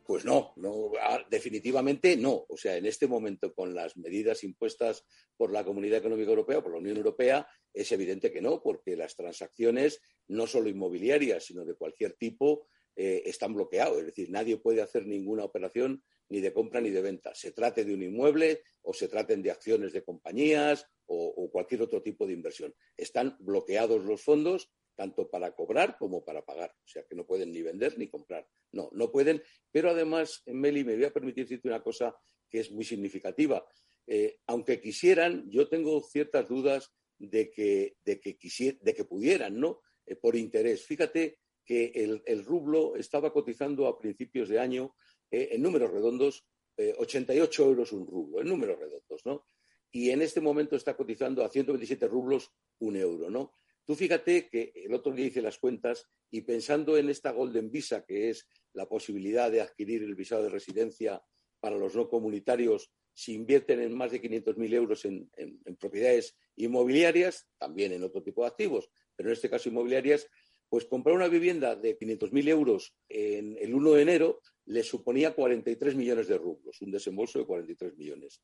[0.05, 2.45] Pues no, no, ah, definitivamente no.
[2.49, 5.05] O sea, en este momento, con las medidas impuestas
[5.37, 9.15] por la Comunidad Económica Europea, por la Unión Europea, es evidente que no, porque las
[9.15, 13.99] transacciones, no solo inmobiliarias, sino de cualquier tipo, eh, están bloqueados.
[13.99, 17.35] Es decir, nadie puede hacer ninguna operación ni de compra ni de venta.
[17.35, 22.01] Se trate de un inmueble o se traten de acciones de compañías o, cualquier otro
[22.01, 22.73] tipo de inversión.
[22.95, 26.71] Están bloqueados los fondos tanto para cobrar como para pagar.
[26.71, 28.47] O sea que no pueden ni vender ni comprar.
[28.71, 29.41] No, no pueden.
[29.71, 32.15] Pero además, Meli, me voy a permitir decirte una cosa
[32.49, 33.65] que es muy significativa.
[34.07, 39.81] Eh, aunque quisieran, yo tengo ciertas dudas de que, de que, pudieran, ¿no?
[40.05, 40.85] Eh, por interés.
[40.85, 41.91] Fíjate que
[42.25, 44.95] el, rublo estaba cotizando a principios de año
[45.29, 46.45] eh, en números redondos,
[46.77, 49.45] 88 eh, euros un rublo, en números redondos, ¿no?
[49.91, 53.53] Y en este momento está cotizando a 127 rublos un euro, ¿no?
[53.85, 58.05] Tú fíjate que el otro día hice las cuentas y pensando en esta Golden Visa,
[58.05, 61.21] que es la posibilidad de adquirir el visado de residencia
[61.59, 65.29] para los no comunitarios si invierten en más de 500.000 euros en,
[65.79, 70.27] propiedades inmobiliarias, también en otro tipo de activos, pero en este caso inmobiliarias,
[70.71, 75.95] pues comprar una vivienda de 500.000 euros en el 1 de enero le suponía 43
[75.95, 78.41] millones de rublos, un desembolso de 43 millones.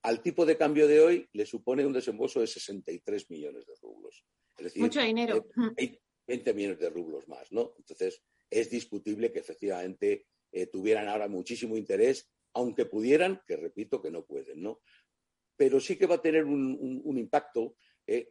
[0.00, 4.24] Al tipo de cambio de hoy le supone un desembolso de 63 millones de rublos.
[4.56, 5.46] Es decir, Mucho dinero.
[6.26, 7.74] 20 millones de rublos más, ¿no?
[7.76, 14.10] Entonces, es discutible que efectivamente eh, tuvieran ahora muchísimo interés, aunque pudieran, que repito que
[14.10, 14.80] no pueden, ¿no?
[15.54, 17.76] Pero sí que va a tener un, impacto
[18.06, 18.26] eh,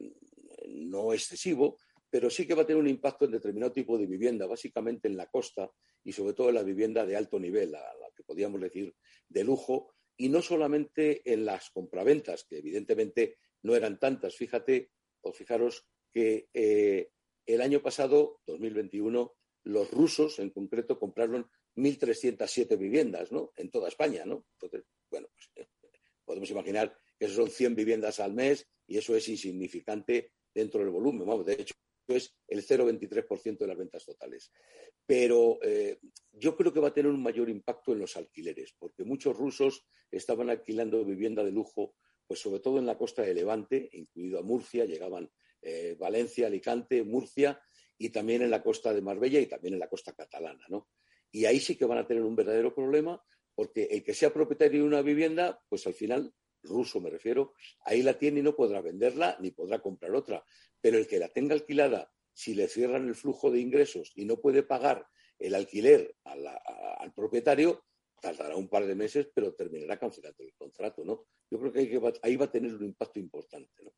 [0.70, 1.78] no excesivo,
[2.10, 5.18] pero sí que va a tener un impacto en determinado tipo de vivienda, básicamente en
[5.18, 5.70] la costa
[6.04, 8.96] y sobre todo en la vivienda de alto nivel, a la que podríamos decir
[9.28, 14.36] de lujo, y no solamente en las compraventas, que evidentemente no eran tantas.
[14.36, 14.92] Fíjate
[15.22, 17.12] o fijaros que eh,
[17.46, 23.52] el año pasado, 2021, los rusos en concreto compraron 1.307 viviendas, ¿no?
[23.56, 24.46] En toda España, ¿no?
[24.54, 25.68] Entonces, bueno, pues,
[26.26, 31.28] podemos imaginar que son 100 viviendas al mes y eso es insignificante dentro del volumen.
[31.28, 31.76] Vamos, de hecho,
[32.16, 34.52] es el 0,23% de las ventas totales.
[35.06, 36.00] Pero eh,
[36.32, 39.86] yo creo que va a tener un mayor impacto en los alquileres, porque muchos rusos
[40.12, 41.96] estaban alquilando vivienda de lujo,
[42.26, 45.30] pues sobre todo en la costa de Levante, incluido a Murcia, llegaban
[45.62, 47.62] eh, Valencia, Alicante, Murcia,
[47.98, 50.90] y también en la costa de Marbella y también en la costa catalana, ¿no?
[51.32, 53.22] Y ahí sí que van a tener un verdadero problema,
[53.56, 56.34] porque el que sea propietario de una vivienda, pues al final
[56.64, 60.44] ruso me refiero, ahí la tiene y no podrá venderla ni podrá comprar otra.
[60.88, 64.40] Pero el que la tenga alquilada, si le cierran el flujo de ingresos y no
[64.40, 65.06] puede pagar
[65.38, 67.84] el alquiler al propietario,
[68.22, 71.26] tardará un par de meses, pero terminará cancelando el contrato, ¿no?
[71.52, 73.92] Yo creo que, ahí va a tener un impacto importante, ¿no?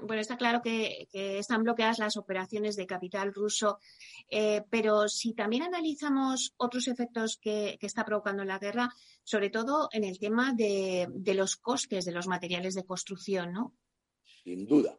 [0.00, 3.78] Bueno, está claro que, están bloqueadas las operaciones de capital ruso,
[4.30, 8.88] eh, pero si también analizamos otros efectos que, está provocando la guerra,
[9.24, 13.74] sobre todo en el tema de, los costes de los materiales de construcción, ¿no?
[14.42, 14.98] Sin duda.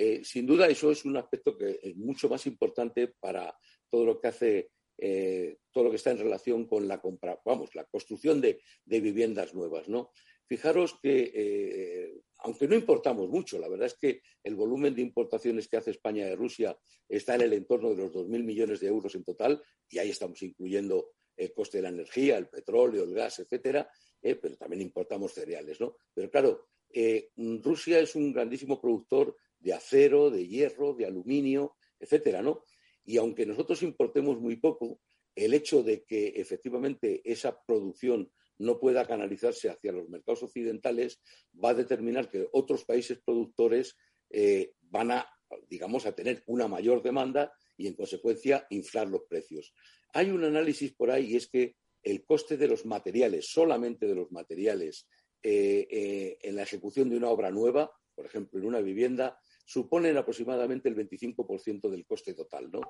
[0.00, 3.52] Eh, sin duda, eso es un aspecto que es mucho más importante para
[3.90, 7.74] todo lo que hace, eh, todo lo que está en relación con la compra, vamos,
[7.74, 10.12] la construcción de, viviendas nuevas, ¿no?
[10.46, 15.66] Fijaros que, eh, aunque no importamos mucho, la verdad es que el volumen de importaciones
[15.66, 16.78] que hace España de Rusia
[17.08, 20.40] está en el entorno de los 2.000 millones de euros en total, y ahí estamos
[20.42, 23.90] incluyendo el coste de la energía, el petróleo, el gas, etcétera,
[24.20, 25.96] pero también importamos cereales, ¿no?
[26.14, 32.42] Pero claro, eh, Rusia es un grandísimo productor de acero, de hierro, de aluminio, etcétera,
[32.42, 32.64] ¿no?
[33.04, 35.00] Y aunque nosotros importemos muy poco,
[35.34, 41.20] el hecho de que efectivamente esa producción no pueda canalizarse hacia los mercados occidentales,
[41.62, 43.96] va a determinar que otros países productores
[44.30, 45.28] eh, van a,
[45.68, 49.72] digamos, a tener una mayor demanda y, en consecuencia, inflar los precios.
[50.12, 54.14] Hay un análisis por ahí y es que el coste de los materiales, solamente de
[54.14, 55.06] los materiales,
[55.42, 60.16] eh, eh, en la ejecución de una obra nueva, por ejemplo, en una vivienda, suponen
[60.16, 62.70] aproximadamente el 25% del coste total.
[62.70, 62.80] ¿no?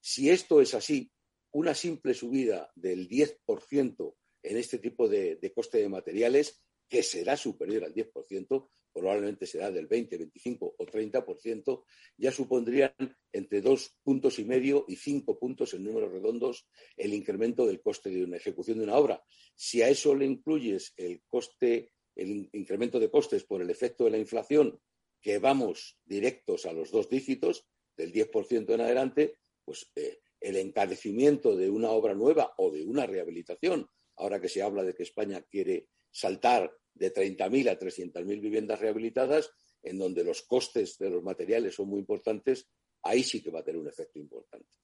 [0.00, 1.10] Si esto es así,
[1.52, 7.84] una simple subida del 10% en este tipo de, coste de materiales, que será superior
[7.84, 11.84] al 10%, probablemente será del 20, 25 o 30%,
[12.18, 12.92] ya supondrían
[13.32, 18.10] entre dos puntos y medio y cinco puntos en números redondos el incremento del coste
[18.10, 19.24] de una ejecución de una obra.
[19.54, 24.10] Si a eso le incluyes el coste, el incremento de costes por el efecto de
[24.10, 24.80] la inflación,
[25.20, 31.56] que vamos directos a los dos dígitos, del 10% en adelante, pues eh, el encarecimiento
[31.56, 35.42] de una obra nueva o de una rehabilitación ahora que se habla de que España
[35.42, 39.50] quiere saltar de 30.000 a 300.000 viviendas rehabilitadas,
[39.82, 42.68] en donde los costes de los materiales son muy importantes,
[43.02, 44.76] ahí sí que va a tener un efecto importante.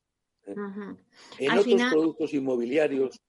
[0.47, 0.55] ¿eh?
[1.39, 3.21] En otros productos inmobiliarios,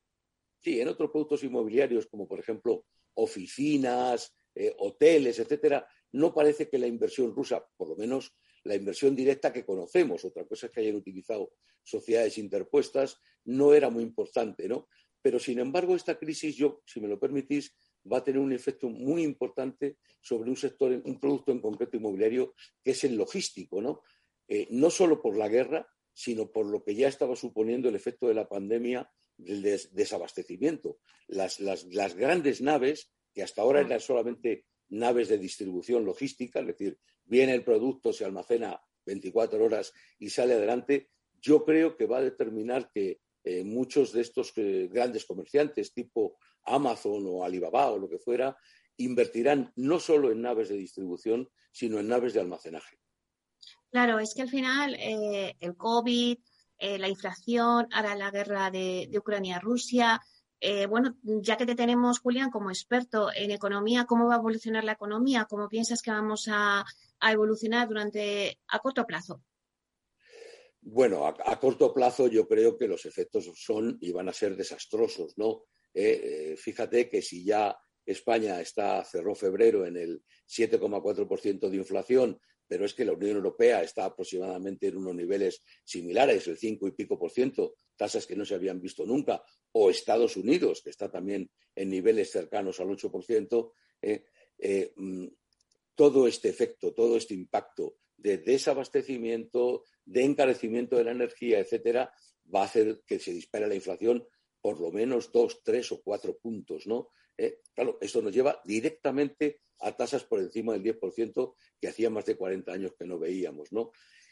[0.60, 2.86] sí, en otros productos inmobiliarios, como por ejemplo
[3.16, 8.34] oficinas, eh, hoteles, etcétera, no parece que la inversión rusa, por lo menos
[8.64, 11.54] la inversión directa que conocemos, otra cosa es que hayan utilizado
[11.84, 14.88] sociedades interpuestas, no era muy importante, ¿no?
[15.22, 17.76] Pero, sin embargo, esta crisis, yo, si me lo permitís,
[18.12, 22.54] va a tener un efecto muy importante sobre un sector, un producto en concreto inmobiliario,
[22.84, 24.02] que es el logístico, ¿no?
[24.48, 28.28] Eh, no solo por la guerra, sino por lo que ya estaba suponiendo el efecto
[28.28, 29.10] de la pandemia
[29.44, 31.00] del desabastecimiento.
[31.28, 31.58] Las,
[32.16, 37.64] grandes naves, que hasta ahora eran solamente naves de distribución logística, es decir, viene el
[37.64, 41.10] producto, se almacena 24 horas y sale adelante,
[41.42, 46.38] yo creo que va a determinar que eh, muchos de estos eh, grandes comerciantes tipo
[46.64, 48.56] Amazon o Alibaba o lo que fuera
[48.98, 53.00] invertirán no solo en naves de distribución, sino en naves de almacenaje.
[53.90, 56.38] Claro, es que al final eh, el COVID,
[56.82, 60.22] la inflación, ahora la guerra de, Ucrania-Rusia,
[60.90, 64.94] bueno, ya que te tenemos, Julián, como experto en economía, ¿cómo va a evolucionar la
[64.94, 65.46] economía?
[65.50, 66.84] ¿Cómo piensas que vamos a
[67.22, 69.44] evolucionar durante a corto plazo?
[70.84, 75.38] Bueno, a, corto plazo yo creo que los efectos son y van a ser desastrosos,
[75.38, 75.66] ¿no?
[75.94, 82.42] Eh, eh, fíjate que si ya España está, cerró febrero en el 7,4% de inflación,
[82.72, 86.92] pero es que la Unión Europea está aproximadamente en unos niveles similares, el 5 y
[86.92, 89.44] pico por ciento, tasas que no se habían visto nunca,
[89.74, 95.28] o Estados Unidos, que está también en niveles cercanos al 8%, eh, mm,
[95.96, 102.14] todo este efecto, todo este impacto de desabastecimiento, de encarecimiento de la energía, etcétera,
[102.56, 104.26] va a hacer que se dispare la inflación
[104.62, 107.10] por lo menos dos, tres o cuatro puntos, ¿no?
[107.38, 112.26] Eh, claro, esto nos lleva directamente a tasas por encima del 10% que hacía más
[112.26, 113.92] de 40 años que no veíamos, ¿no?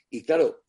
[0.09, 0.63] Y claro,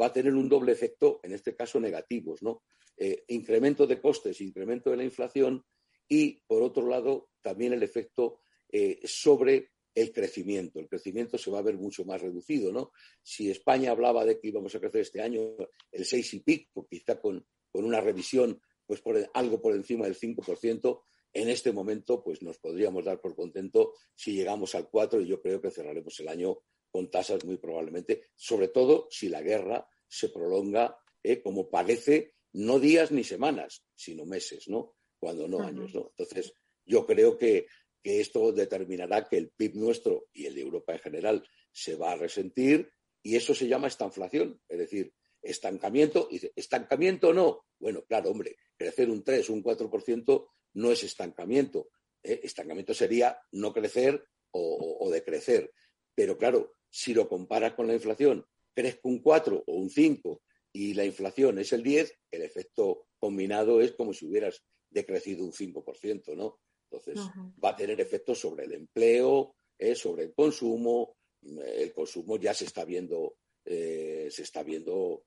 [0.00, 2.62] va a tener un doble efecto, en este caso negativos, ¿no?
[2.96, 5.64] Eh, incremento de costes, incremento de la inflación
[6.08, 10.80] y, por otro lado, también el efecto eh, sobre el crecimiento.
[10.80, 12.92] El crecimiento se va a ver mucho más reducido, ¿no?
[13.22, 15.56] Si España hablaba de que íbamos a crecer este año
[15.90, 21.02] el 6 y pico, quizá con, una revisión pues por algo por encima del 5%,
[21.32, 25.40] en este momento pues nos podríamos dar por contento si llegamos al 4 y yo
[25.40, 26.58] creo que cerraremos el año
[26.90, 32.78] con tasas muy probablemente, sobre todo si la guerra se prolonga eh, como parece, no
[32.78, 34.96] días ni semanas, sino meses, ¿no?
[35.18, 36.08] Cuando no años, ¿no?
[36.10, 36.54] Entonces,
[36.86, 37.66] yo creo que,
[38.02, 42.12] que esto determinará que el PIB nuestro y el de Europa en general se va
[42.12, 42.90] a resentir
[43.22, 45.12] y eso se llama estanflación, es decir,
[45.42, 46.28] estancamiento.
[46.30, 47.66] Dice, ¿estancamiento no?
[47.78, 50.48] Bueno, claro, hombre, crecer un 3, un 4%
[50.78, 51.90] no es estancamiento.
[52.22, 52.40] ¿eh?
[52.42, 55.72] Estancamiento sería no crecer o, decrecer.
[56.14, 60.94] Pero claro, si lo comparas con la inflación, crezca un 4 o un 5 y
[60.94, 66.36] la inflación es el 10, el efecto combinado es como si hubieras decrecido un 5%,
[66.36, 66.60] ¿no?
[66.90, 67.18] Entonces,
[67.62, 69.94] va a tener efectos sobre el empleo, ¿eh?
[69.94, 71.16] sobre el consumo.
[71.42, 75.24] El consumo ya se está viendo, eh, se está viendo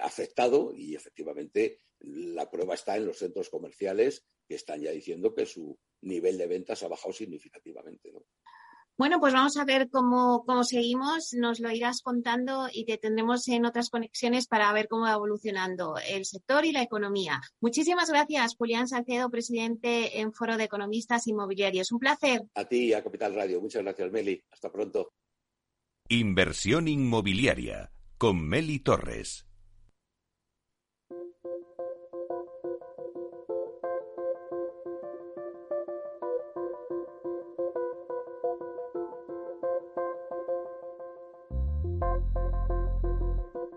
[0.00, 5.46] afectado y efectivamente la prueba está en los centros comerciales que están ya diciendo que
[5.46, 8.10] su nivel de ventas ha bajado significativamente.
[8.96, 11.32] Bueno, pues vamos a ver cómo, cómo, seguimos.
[11.34, 15.94] Nos lo irás contando y te tendremos en otras conexiones para ver cómo va evolucionando
[16.08, 17.40] el sector y la economía.
[17.60, 21.92] Muchísimas gracias, Julián Salcedo, presidente en Foro de Economistas Inmobiliarios.
[21.92, 22.42] Un placer.
[22.54, 23.60] A ti y a Capital Radio.
[23.60, 24.42] Muchas gracias, Meli.
[24.50, 25.12] Hasta pronto.
[26.08, 29.47] Inversión inmobiliaria con Meli Torres.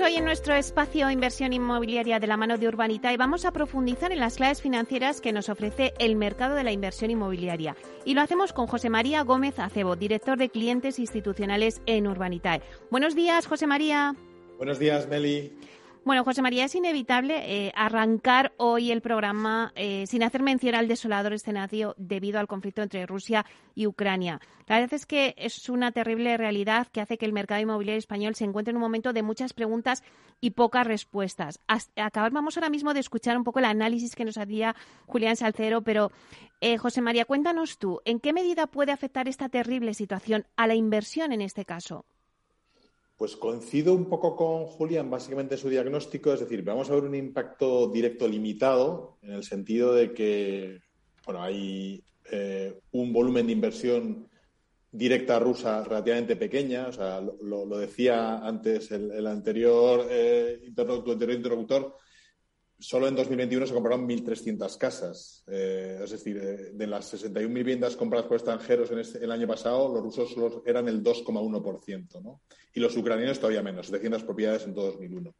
[0.00, 4.12] Hoy en nuestro espacio Inversión Inmobiliaria de la mano de Urbanita y vamos a profundizar
[4.12, 7.74] en las claves financieras que nos ofrece el mercado de la inversión inmobiliaria.
[8.04, 12.62] Y lo hacemos con José María Gómez Acebo, director de clientes institucionales en Urbanitae.
[12.90, 14.14] Buenos días, José María.
[14.56, 15.52] Buenos días, Meli.
[16.08, 20.88] Bueno, José María, es inevitable eh, arrancar hoy el programa eh, sin hacer mención al
[20.88, 23.44] desolador escenario debido al conflicto entre Rusia
[23.74, 24.40] y Ucrania.
[24.66, 28.36] La verdad es que es una terrible realidad que hace que el mercado inmobiliario español
[28.36, 30.02] se encuentre en un momento de muchas preguntas
[30.40, 31.60] y pocas respuestas.
[31.96, 36.10] acabamos ahora mismo de escuchar un poco el análisis que nos hacía Julián Salcero, pero
[36.62, 40.74] eh, José María, cuéntanos tú, ¿en qué medida puede afectar esta terrible situación a la
[40.74, 42.06] inversión en este caso?
[43.18, 47.16] Pues coincido un poco con Julián, básicamente su diagnóstico, es decir, vamos a ver un
[47.16, 50.78] impacto directo limitado, en el sentido de que
[51.26, 52.00] bueno, hay
[52.30, 54.28] eh, un volumen de inversión
[54.92, 61.96] directa rusa relativamente pequeña, o sea, lo, decía antes el, anterior, eh, interlocutor,
[62.78, 65.44] solo en 2021 se compraron 1.300 casas.
[65.48, 69.46] Eh, es decir, eh, de las 61.000 viviendas compradas por extranjeros en este, el año
[69.46, 72.42] pasado, los rusos solo eran el 2,1%, ¿no?
[72.72, 75.34] Y los ucranianos todavía menos, 700 propiedades en todo 2001.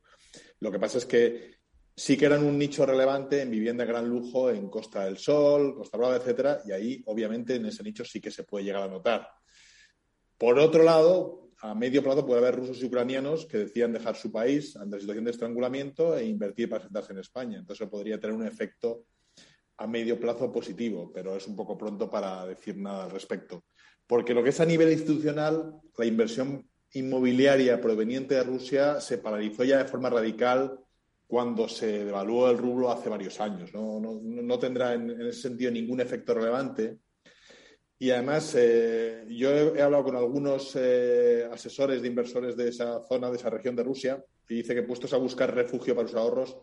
[0.60, 1.58] Lo que pasa es que
[1.94, 5.74] sí que eran un nicho relevante en vivienda de gran lujo en Costa del Sol,
[5.76, 8.88] Costa Brava, etcétera, y ahí, obviamente, en ese nicho sí que se puede llegar a
[8.88, 9.28] notar.
[10.36, 14.30] Por otro lado, a medio plazo puede haber rusos y ucranianos que decían dejar su
[14.30, 17.58] país ante la situación de estrangulamiento e invertir para sentarse en España.
[17.58, 19.04] Entonces, podría tener un efecto
[19.78, 23.64] a medio plazo positivo, pero es un poco pronto para decir nada al respecto.
[24.06, 29.64] Porque lo que es a nivel institucional, la inversión inmobiliaria proveniente de Rusia se paralizó
[29.64, 30.80] ya de forma radical
[31.26, 33.70] cuando se devaluó el rublo hace varios años.
[33.74, 36.98] No, tendrá en, ese sentido ningún efecto relevante
[38.00, 43.28] y además, eh, yo he, hablado con algunos eh, asesores de inversores de esa zona,
[43.28, 46.56] de esa región de Rusia, y dice que puestos a buscar refugio para sus ahorros,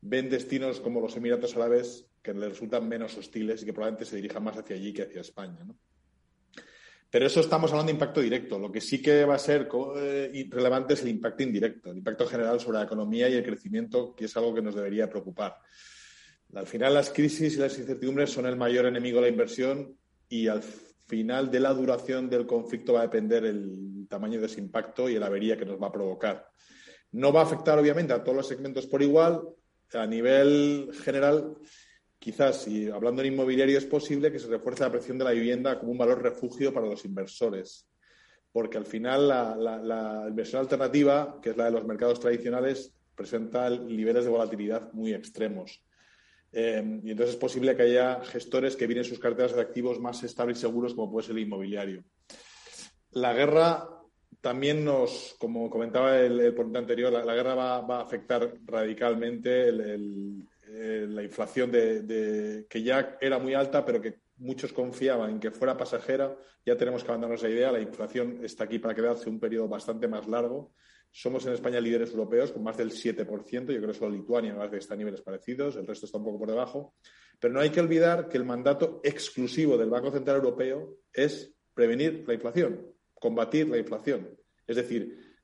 [0.00, 4.16] ven destinos como los Emiratos Árabes que les resultan menos hostiles y que probablemente se
[4.16, 5.58] dirijan más hacia allí que hacia España.
[7.10, 8.58] Pero eso estamos hablando de impacto directo.
[8.58, 12.26] Lo que sí que va a ser eh, relevante es el impacto indirecto, el impacto
[12.26, 15.58] general sobre la economía y el crecimiento, que es algo que nos debería preocupar.
[16.54, 19.97] Al final, las crisis y las incertidumbres son el mayor enemigo de la inversión
[20.28, 24.60] y al final de la duración del conflicto va a depender el tamaño de ese
[24.60, 26.48] impacto y la avería que nos va a provocar.
[27.12, 29.42] No va a afectar, obviamente, a todos los segmentos por igual.
[29.94, 31.56] A nivel general,
[32.18, 35.78] quizás, y hablando en inmobiliario, es posible que se refuerce la presión de la vivienda
[35.78, 37.86] como un valor refugio para los inversores.
[38.50, 44.24] porque al final la, inversión alternativa, que es la de los mercados tradicionales, presenta niveles
[44.24, 45.82] de volatilidad muy extremos.
[46.52, 50.22] Eh, y entonces es posible que haya gestores que vienen sus carteras de activos más
[50.22, 52.04] estables y seguros, como puede ser el inmobiliario.
[53.12, 53.88] La guerra
[54.40, 61.72] también nos, como comentaba el, ponente anterior, la, guerra va, a afectar radicalmente la inflación
[61.72, 66.36] de, que ya era muy alta, pero que muchos confiaban en que fuera pasajera.
[66.64, 67.72] Ya tenemos que abandonar esa idea.
[67.72, 70.72] La inflación está aquí para quedarse un periodo bastante más largo.
[71.20, 73.26] Somos en España líderes europeos con más del 7%.
[73.52, 75.76] Yo creo que solo Lituania más de está a niveles parecidos.
[75.76, 76.94] El resto está un poco por debajo.
[77.40, 82.24] Pero no hay que olvidar que el mandato exclusivo del Banco Central Europeo es prevenir
[82.26, 84.30] la inflación combatir la inflación.
[84.66, 85.36] Es decir,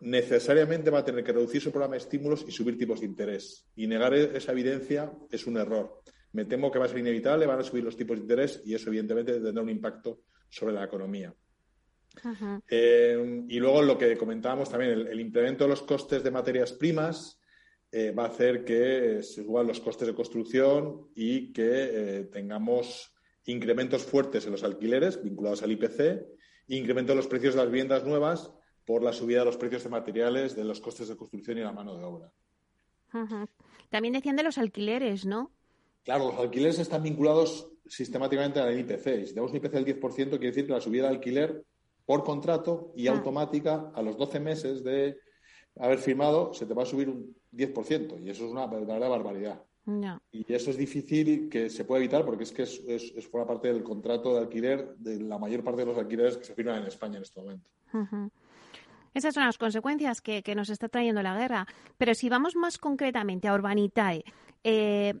[0.00, 3.66] necesariamente va a tener que reducir su programa de estímulos y subir tipos de interés.
[3.76, 6.02] Y negar esa evidencia es un error.
[6.32, 8.74] Me temo que va a ser inevitable, van a subir los tipos de interés y
[8.74, 11.34] eso evidentemente tendrá un impacto sobre la economía.
[12.68, 17.40] Eh, y luego lo que comentábamos también, el, incremento de los costes de materias primas
[17.92, 21.62] eh, va a hacer que se suban los costes de construcción y que
[22.18, 23.12] eh, tengamos
[23.44, 26.36] incrementos fuertes en los alquileres vinculados al IPC
[26.68, 28.52] incremento de los precios de las viviendas nuevas
[28.84, 31.72] por la subida de los precios de materiales, de los costes de construcción y la
[31.72, 32.32] mano de obra.
[33.90, 35.52] También decían de los alquileres, ¿no?
[36.04, 39.26] Claro, los alquileres están vinculados sistemáticamente al IPC.
[39.26, 41.64] Si tenemos un IPC del 10%, quiere decir que la subida de alquiler
[42.06, 43.12] por contrato y ah.
[43.12, 45.18] automática a los 12 meses de
[45.78, 48.22] haber firmado se te va a subir un 10%.
[48.24, 49.62] Y eso es una verdadera barbaridad.
[50.32, 53.68] Y eso es difícil que se pueda evitar porque es que es, es, forma parte
[53.68, 56.88] del contrato de alquiler de la mayor parte de los alquileres que se firman en
[56.88, 57.70] España en este momento.
[59.14, 61.66] Esas son las consecuencias que, nos está trayendo la guerra.
[61.98, 64.24] Pero si vamos más concretamente a Urbanitae,
[64.64, 65.14] eh,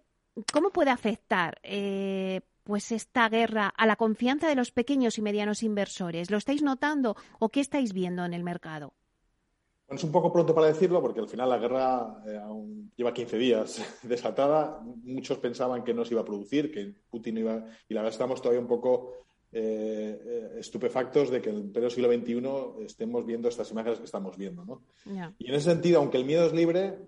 [0.52, 5.62] ¿cómo puede afectar eh, pues esta guerra a la confianza de los pequeños y medianos
[5.62, 6.32] inversores?
[6.32, 8.92] ¿Lo estáis notando o qué estáis viendo en el mercado?
[9.86, 13.14] Bueno, es un poco pronto para decirlo porque al final la guerra eh, aún lleva
[13.14, 14.80] 15 días desatada.
[15.04, 17.64] Muchos pensaban que no se iba a producir, que Putin iba.
[17.88, 19.12] Y la verdad estamos todavía un poco
[19.52, 24.36] eh, eh, estupefactos de que en el siglo XXI estemos viendo estas imágenes que estamos
[24.36, 24.64] viendo.
[24.64, 24.82] ¿no?
[25.38, 26.98] Y en ese sentido, aunque el miedo es libre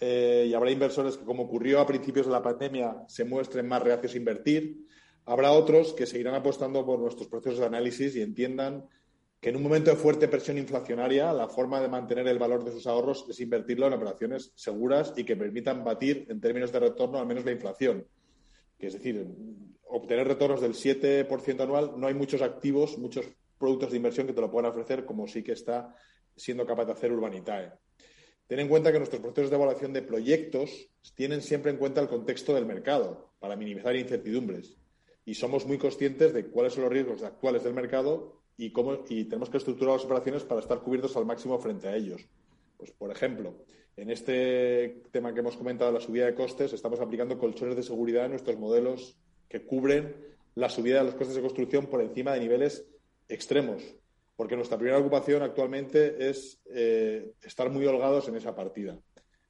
[0.00, 4.14] y habrá inversores que, como ocurrió a principios de la pandemia, se muestren más reacios
[4.14, 4.86] a invertir,
[5.28, 8.88] habrá otros que seguirán apostando por nuestros procesos de análisis y entiendan
[9.40, 12.72] que en un momento de fuerte presión inflacionaria la forma de mantener el valor de
[12.72, 17.18] sus ahorros es invertirlo en operaciones seguras y que permitan batir en términos de retorno
[17.18, 18.06] al menos la inflación.
[18.78, 19.28] Es decir,
[19.84, 23.26] obtener retornos del 7% anual, no hay muchos activos, muchos
[23.58, 25.94] productos de inversión que te lo puedan ofrecer como sí que está
[26.34, 27.72] siendo capaz de hacer Urbanitae.
[28.46, 32.08] Ten en cuenta que nuestros procesos de evaluación de proyectos tienen siempre en cuenta el
[32.08, 34.78] contexto del mercado para minimizar incertidumbres.
[35.28, 39.24] Y somos muy conscientes de cuáles son los riesgos actuales del mercado y, cómo, y
[39.24, 42.26] tenemos que estructurar las operaciones para estar cubiertos al máximo frente a ellos.
[42.78, 43.54] Pues, por ejemplo,
[43.94, 48.24] en este tema que hemos comentado, la subida de costes, estamos aplicando colchones de seguridad
[48.24, 49.18] en nuestros modelos
[49.50, 50.16] que cubren
[50.54, 52.86] la subida de los costes de construcción por encima de niveles
[53.28, 53.82] extremos,
[54.34, 58.98] porque nuestra primera ocupación actualmente es eh, estar muy holgados en esa partida.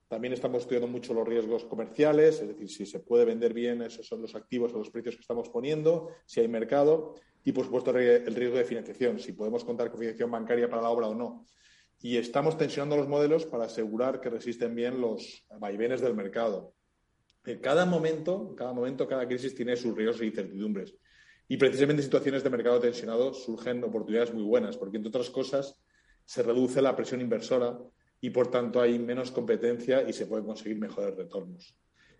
[0.08, 4.06] También estamos estudiando mucho los riesgos comerciales, es decir, si se puede vender bien, esos
[4.06, 7.90] son los activos o los precios que estamos poniendo, si hay mercado y, por supuesto,
[7.96, 11.44] el riesgo de financiación, si podemos contar con financiación bancaria para la obra o no.
[12.00, 16.72] Y estamos tensionando los modelos para asegurar que resisten bien los vaivenes del mercado.
[17.44, 20.94] En cada momento, cada momento, cada crisis tiene sus riesgos e incertidumbres.
[21.48, 25.82] Y precisamente en situaciones de mercado tensionado surgen oportunidades muy buenas, porque entre otras cosas
[26.24, 27.78] se reduce la presión inversora
[28.20, 31.74] y por tanto hay menos competencia y se pueden conseguir mejores retornos.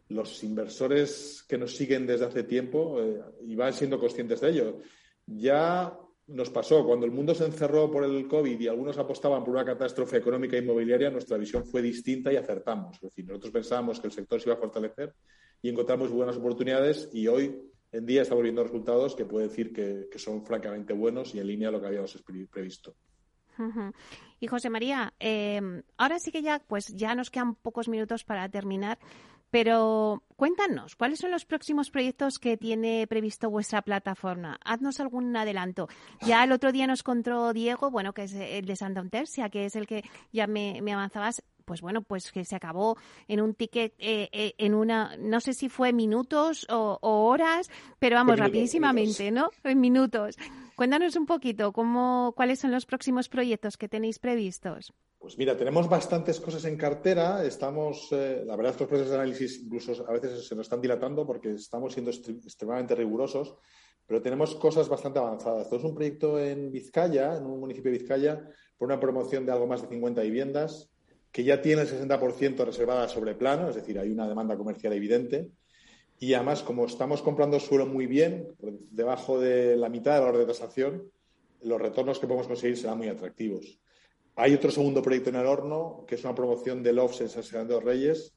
[0.09, 4.79] Los inversores que nos siguen desde hace tiempo eh, y van siendo conscientes de ello
[5.27, 5.97] ya
[6.29, 9.65] nos pasó cuando el mundo se encerró por el COVID y algunos apostaban por una
[9.65, 12.97] catástrofe económica e inmobiliaria, nuestra visión fue distinta y acertamos.
[12.97, 15.15] Es decir, nosotros pensábamos que el sector se iba a fortalecer
[15.63, 17.59] y encontramos buenas oportunidades y hoy
[17.93, 21.69] en día estamos viendo resultados que puede decir que, son francamente buenos y en línea
[21.69, 22.95] a lo que habíamos previsto.
[24.41, 28.49] Y José María, eh, ahora sí que ya, pues ya nos quedan pocos minutos para
[28.49, 28.99] terminar.
[29.51, 34.61] Pero cuéntanos, ¿cuáles son los próximos proyectos que tiene previsto vuestra plataforma?
[34.63, 35.89] Haznos algún adelanto.
[36.21, 39.65] Ya el otro día nos contó Diego, bueno, que es el de Santa Untersia, que
[39.65, 42.97] es el que ya me, avanzabas pues bueno, pues que se acabó
[43.27, 48.17] en un ticket, eh, eh, en una, no sé si fue minutos o, horas, pero
[48.17, 49.51] vamos, rapidísimamente, ¿no?
[49.65, 50.37] En minutos.
[50.79, 54.93] Cuéntanos un poquito cómo, cuáles son los próximos proyectos que tenéis previstos.
[55.19, 57.45] Pues mira, tenemos bastantes cosas en cartera.
[57.45, 61.27] Estamos, eh, la verdad, estos procesos de análisis incluso a veces se nos están dilatando
[61.27, 63.57] porque estamos siendo extremadamente rigurosos.
[64.07, 65.67] pero tenemos cosas bastante avanzadas.
[65.73, 68.49] Es un proyecto en Vizcaya, en un municipio de Vizcaya,
[68.79, 70.93] por una promoción de algo más de 50 viviendas,
[71.33, 75.51] que ya tiene el 60% reservada sobre plano, es decir, hay una demanda comercial evidente.
[76.21, 78.55] Y además, como estamos comprando suelo muy bien,
[78.91, 81.11] debajo de la mitad de la hora de tasación,
[81.63, 83.81] los retornos que podemos conseguir serán muy atractivos.
[84.35, 87.43] Hay otro segundo proyecto en el horno, que es una promoción de LOFS en San
[87.43, 88.35] Sebastián de los Reyes.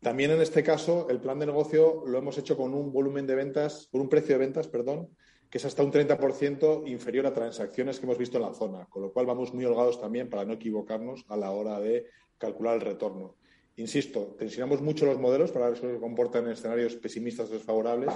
[0.00, 3.36] También en este caso, el plan de negocio lo hemos hecho con un volumen de
[3.36, 5.08] ventas, con un precio de ventas, perdón,
[5.48, 9.02] que es hasta un 30% inferior a transacciones que hemos visto en la zona, con
[9.02, 12.06] lo cual vamos muy holgados también para no equivocarnos a la hora de
[12.38, 13.36] calcular el retorno.
[13.76, 18.12] Insisto, tensionamos mucho los modelos para ver si se comportan en escenarios pesimistas o desfavorables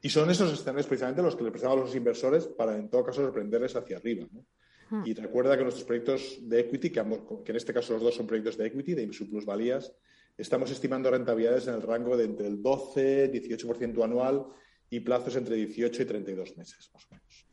[0.00, 3.04] y son esos escenarios precisamente los que le prestamos a los inversores para, en todo
[3.04, 4.26] caso, sorprenderles hacia arriba.
[4.32, 4.44] ¿no?
[4.90, 5.06] Hmm.
[5.06, 8.56] Y recuerda que nuestros proyectos de equity, que, en este caso los dos son proyectos
[8.56, 9.92] de equity, de plusvalías,
[10.36, 14.46] estamos estimando rentabilidades en el rango de entre el 12 18% anual
[14.90, 17.51] y plazos entre 18 y 32 meses, más o menos.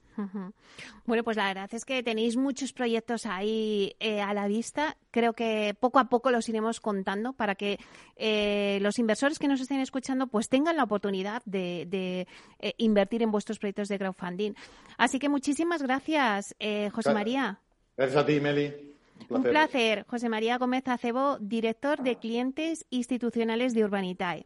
[1.06, 4.98] Bueno, pues la verdad es que tenéis muchos proyectos ahí eh, a la vista.
[5.12, 7.80] Creo que poco a poco los iremos contando para que
[8.16, 12.28] eh, los inversores que nos estén escuchando pues tengan la oportunidad de,
[12.60, 14.54] eh, invertir en vuestros proyectos de crowdfunding.
[14.98, 16.56] Así que muchísimas gracias,
[16.92, 17.60] José María.
[17.96, 18.90] Gracias a ti, Meli.
[19.30, 20.06] Un placer.
[20.08, 24.46] José María Gómez Acebo, director de clientes institucionales de Urbanitae.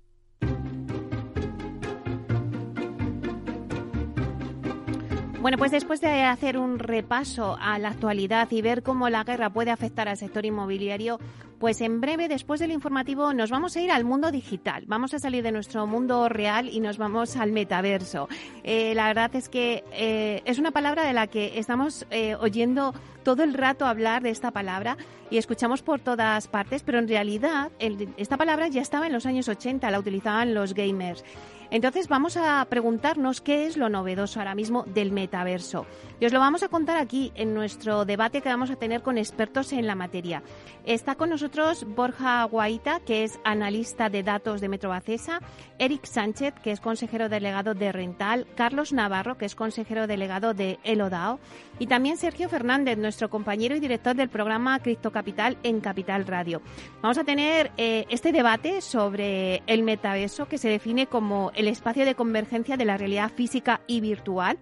[5.41, 9.49] Bueno, pues después de hacer un repaso a la actualidad y ver cómo la guerra
[9.49, 11.19] puede afectar al sector inmobiliario,
[11.59, 14.83] pues en breve, después del informativo, nos vamos a ir al mundo digital.
[14.85, 18.29] Vamos a salir de nuestro mundo real y nos vamos al metaverso.
[18.63, 22.93] Eh, la verdad es que eh, es una palabra de la que estamos eh, oyendo
[23.23, 24.95] todo el rato hablar de esta palabra
[25.31, 27.71] y escuchamos por todas partes, pero en realidad
[28.17, 31.23] esta palabra ya estaba en los años 80, la utilizaban los gamers.
[31.71, 35.85] Entonces vamos a preguntarnos qué es lo novedoso ahora mismo del metaverso.
[36.19, 39.17] Y os lo vamos a contar aquí en nuestro debate que vamos a tener con
[39.17, 40.43] expertos en la materia.
[40.85, 45.39] Está con nosotros Borja Guaita, que es analista de datos de Metrobacesa,
[45.79, 50.77] Eric Sánchez, que es consejero delegado de Rental, Carlos Navarro, que es consejero delegado de
[50.83, 51.39] Elodao,
[51.79, 56.61] y también Sergio Fernández, nuestro compañero y director del programa Cripto Capital en Capital Radio.
[57.01, 62.05] Vamos a tener eh, este debate sobre el metaverso que se define como el espacio
[62.05, 64.57] de convergencia de la realidad física y virtual.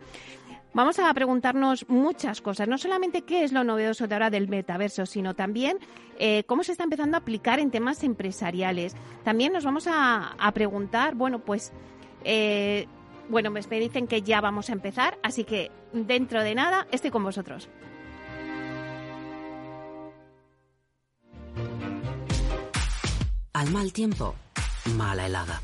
[0.73, 5.07] Vamos a preguntarnos muchas cosas, no solamente qué es lo novedoso de ahora del metaverso,
[5.07, 5.79] sino también
[6.19, 8.95] eh, cómo se está empezando a aplicar en temas empresariales.
[9.23, 11.71] También nos vamos a, preguntar, bueno, pues,
[12.23, 12.85] eh,
[13.29, 17.23] bueno, me dicen que ya vamos a empezar, así que dentro de nada estoy con
[17.23, 17.67] vosotros.
[23.53, 24.35] Al mal tiempo,
[24.95, 25.61] mala helada.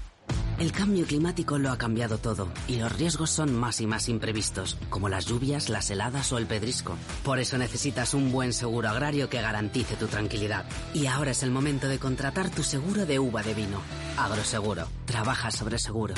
[0.58, 4.78] El cambio climático lo ha cambiado todo y los riesgos son más y más imprevistos,
[4.89, 6.97] como las lluvias, las heladas o el pedrisco.
[7.26, 10.66] Por eso necesitas un buen seguro agrario que garantice tu tranquilidad.
[10.93, 13.82] Y ahora es el momento de contratar tu seguro de uva de vino.
[14.18, 14.88] Agroseguro.
[15.06, 16.16] Trabaja sobre seguro.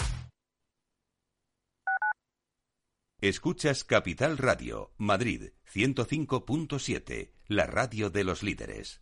[3.20, 9.02] Escuchas Capital Radio, Madrid 105.7, la radio de los líderes.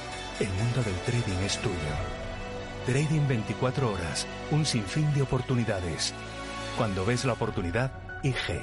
[0.41, 1.75] el mundo del trading es tuyo.
[2.87, 6.15] Trading 24 horas, un sinfín de oportunidades.
[6.77, 7.91] Cuando ves la oportunidad,
[8.23, 8.59] IG.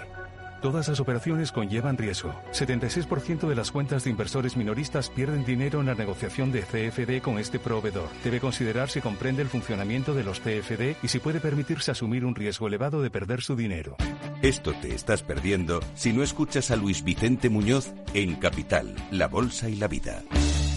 [0.61, 2.35] Todas las operaciones conllevan riesgo.
[2.53, 7.39] 76% de las cuentas de inversores minoristas pierden dinero en la negociación de CFD con
[7.39, 8.09] este proveedor.
[8.25, 12.35] Debe considerar si comprende el funcionamiento de los CFD y si puede permitirse asumir un
[12.35, 13.97] riesgo elevado de perder su dinero.
[14.43, 19.69] Esto te estás perdiendo si no escuchas a Luis Vicente Muñoz en Capital, La Bolsa
[19.69, 20.25] y la Vida.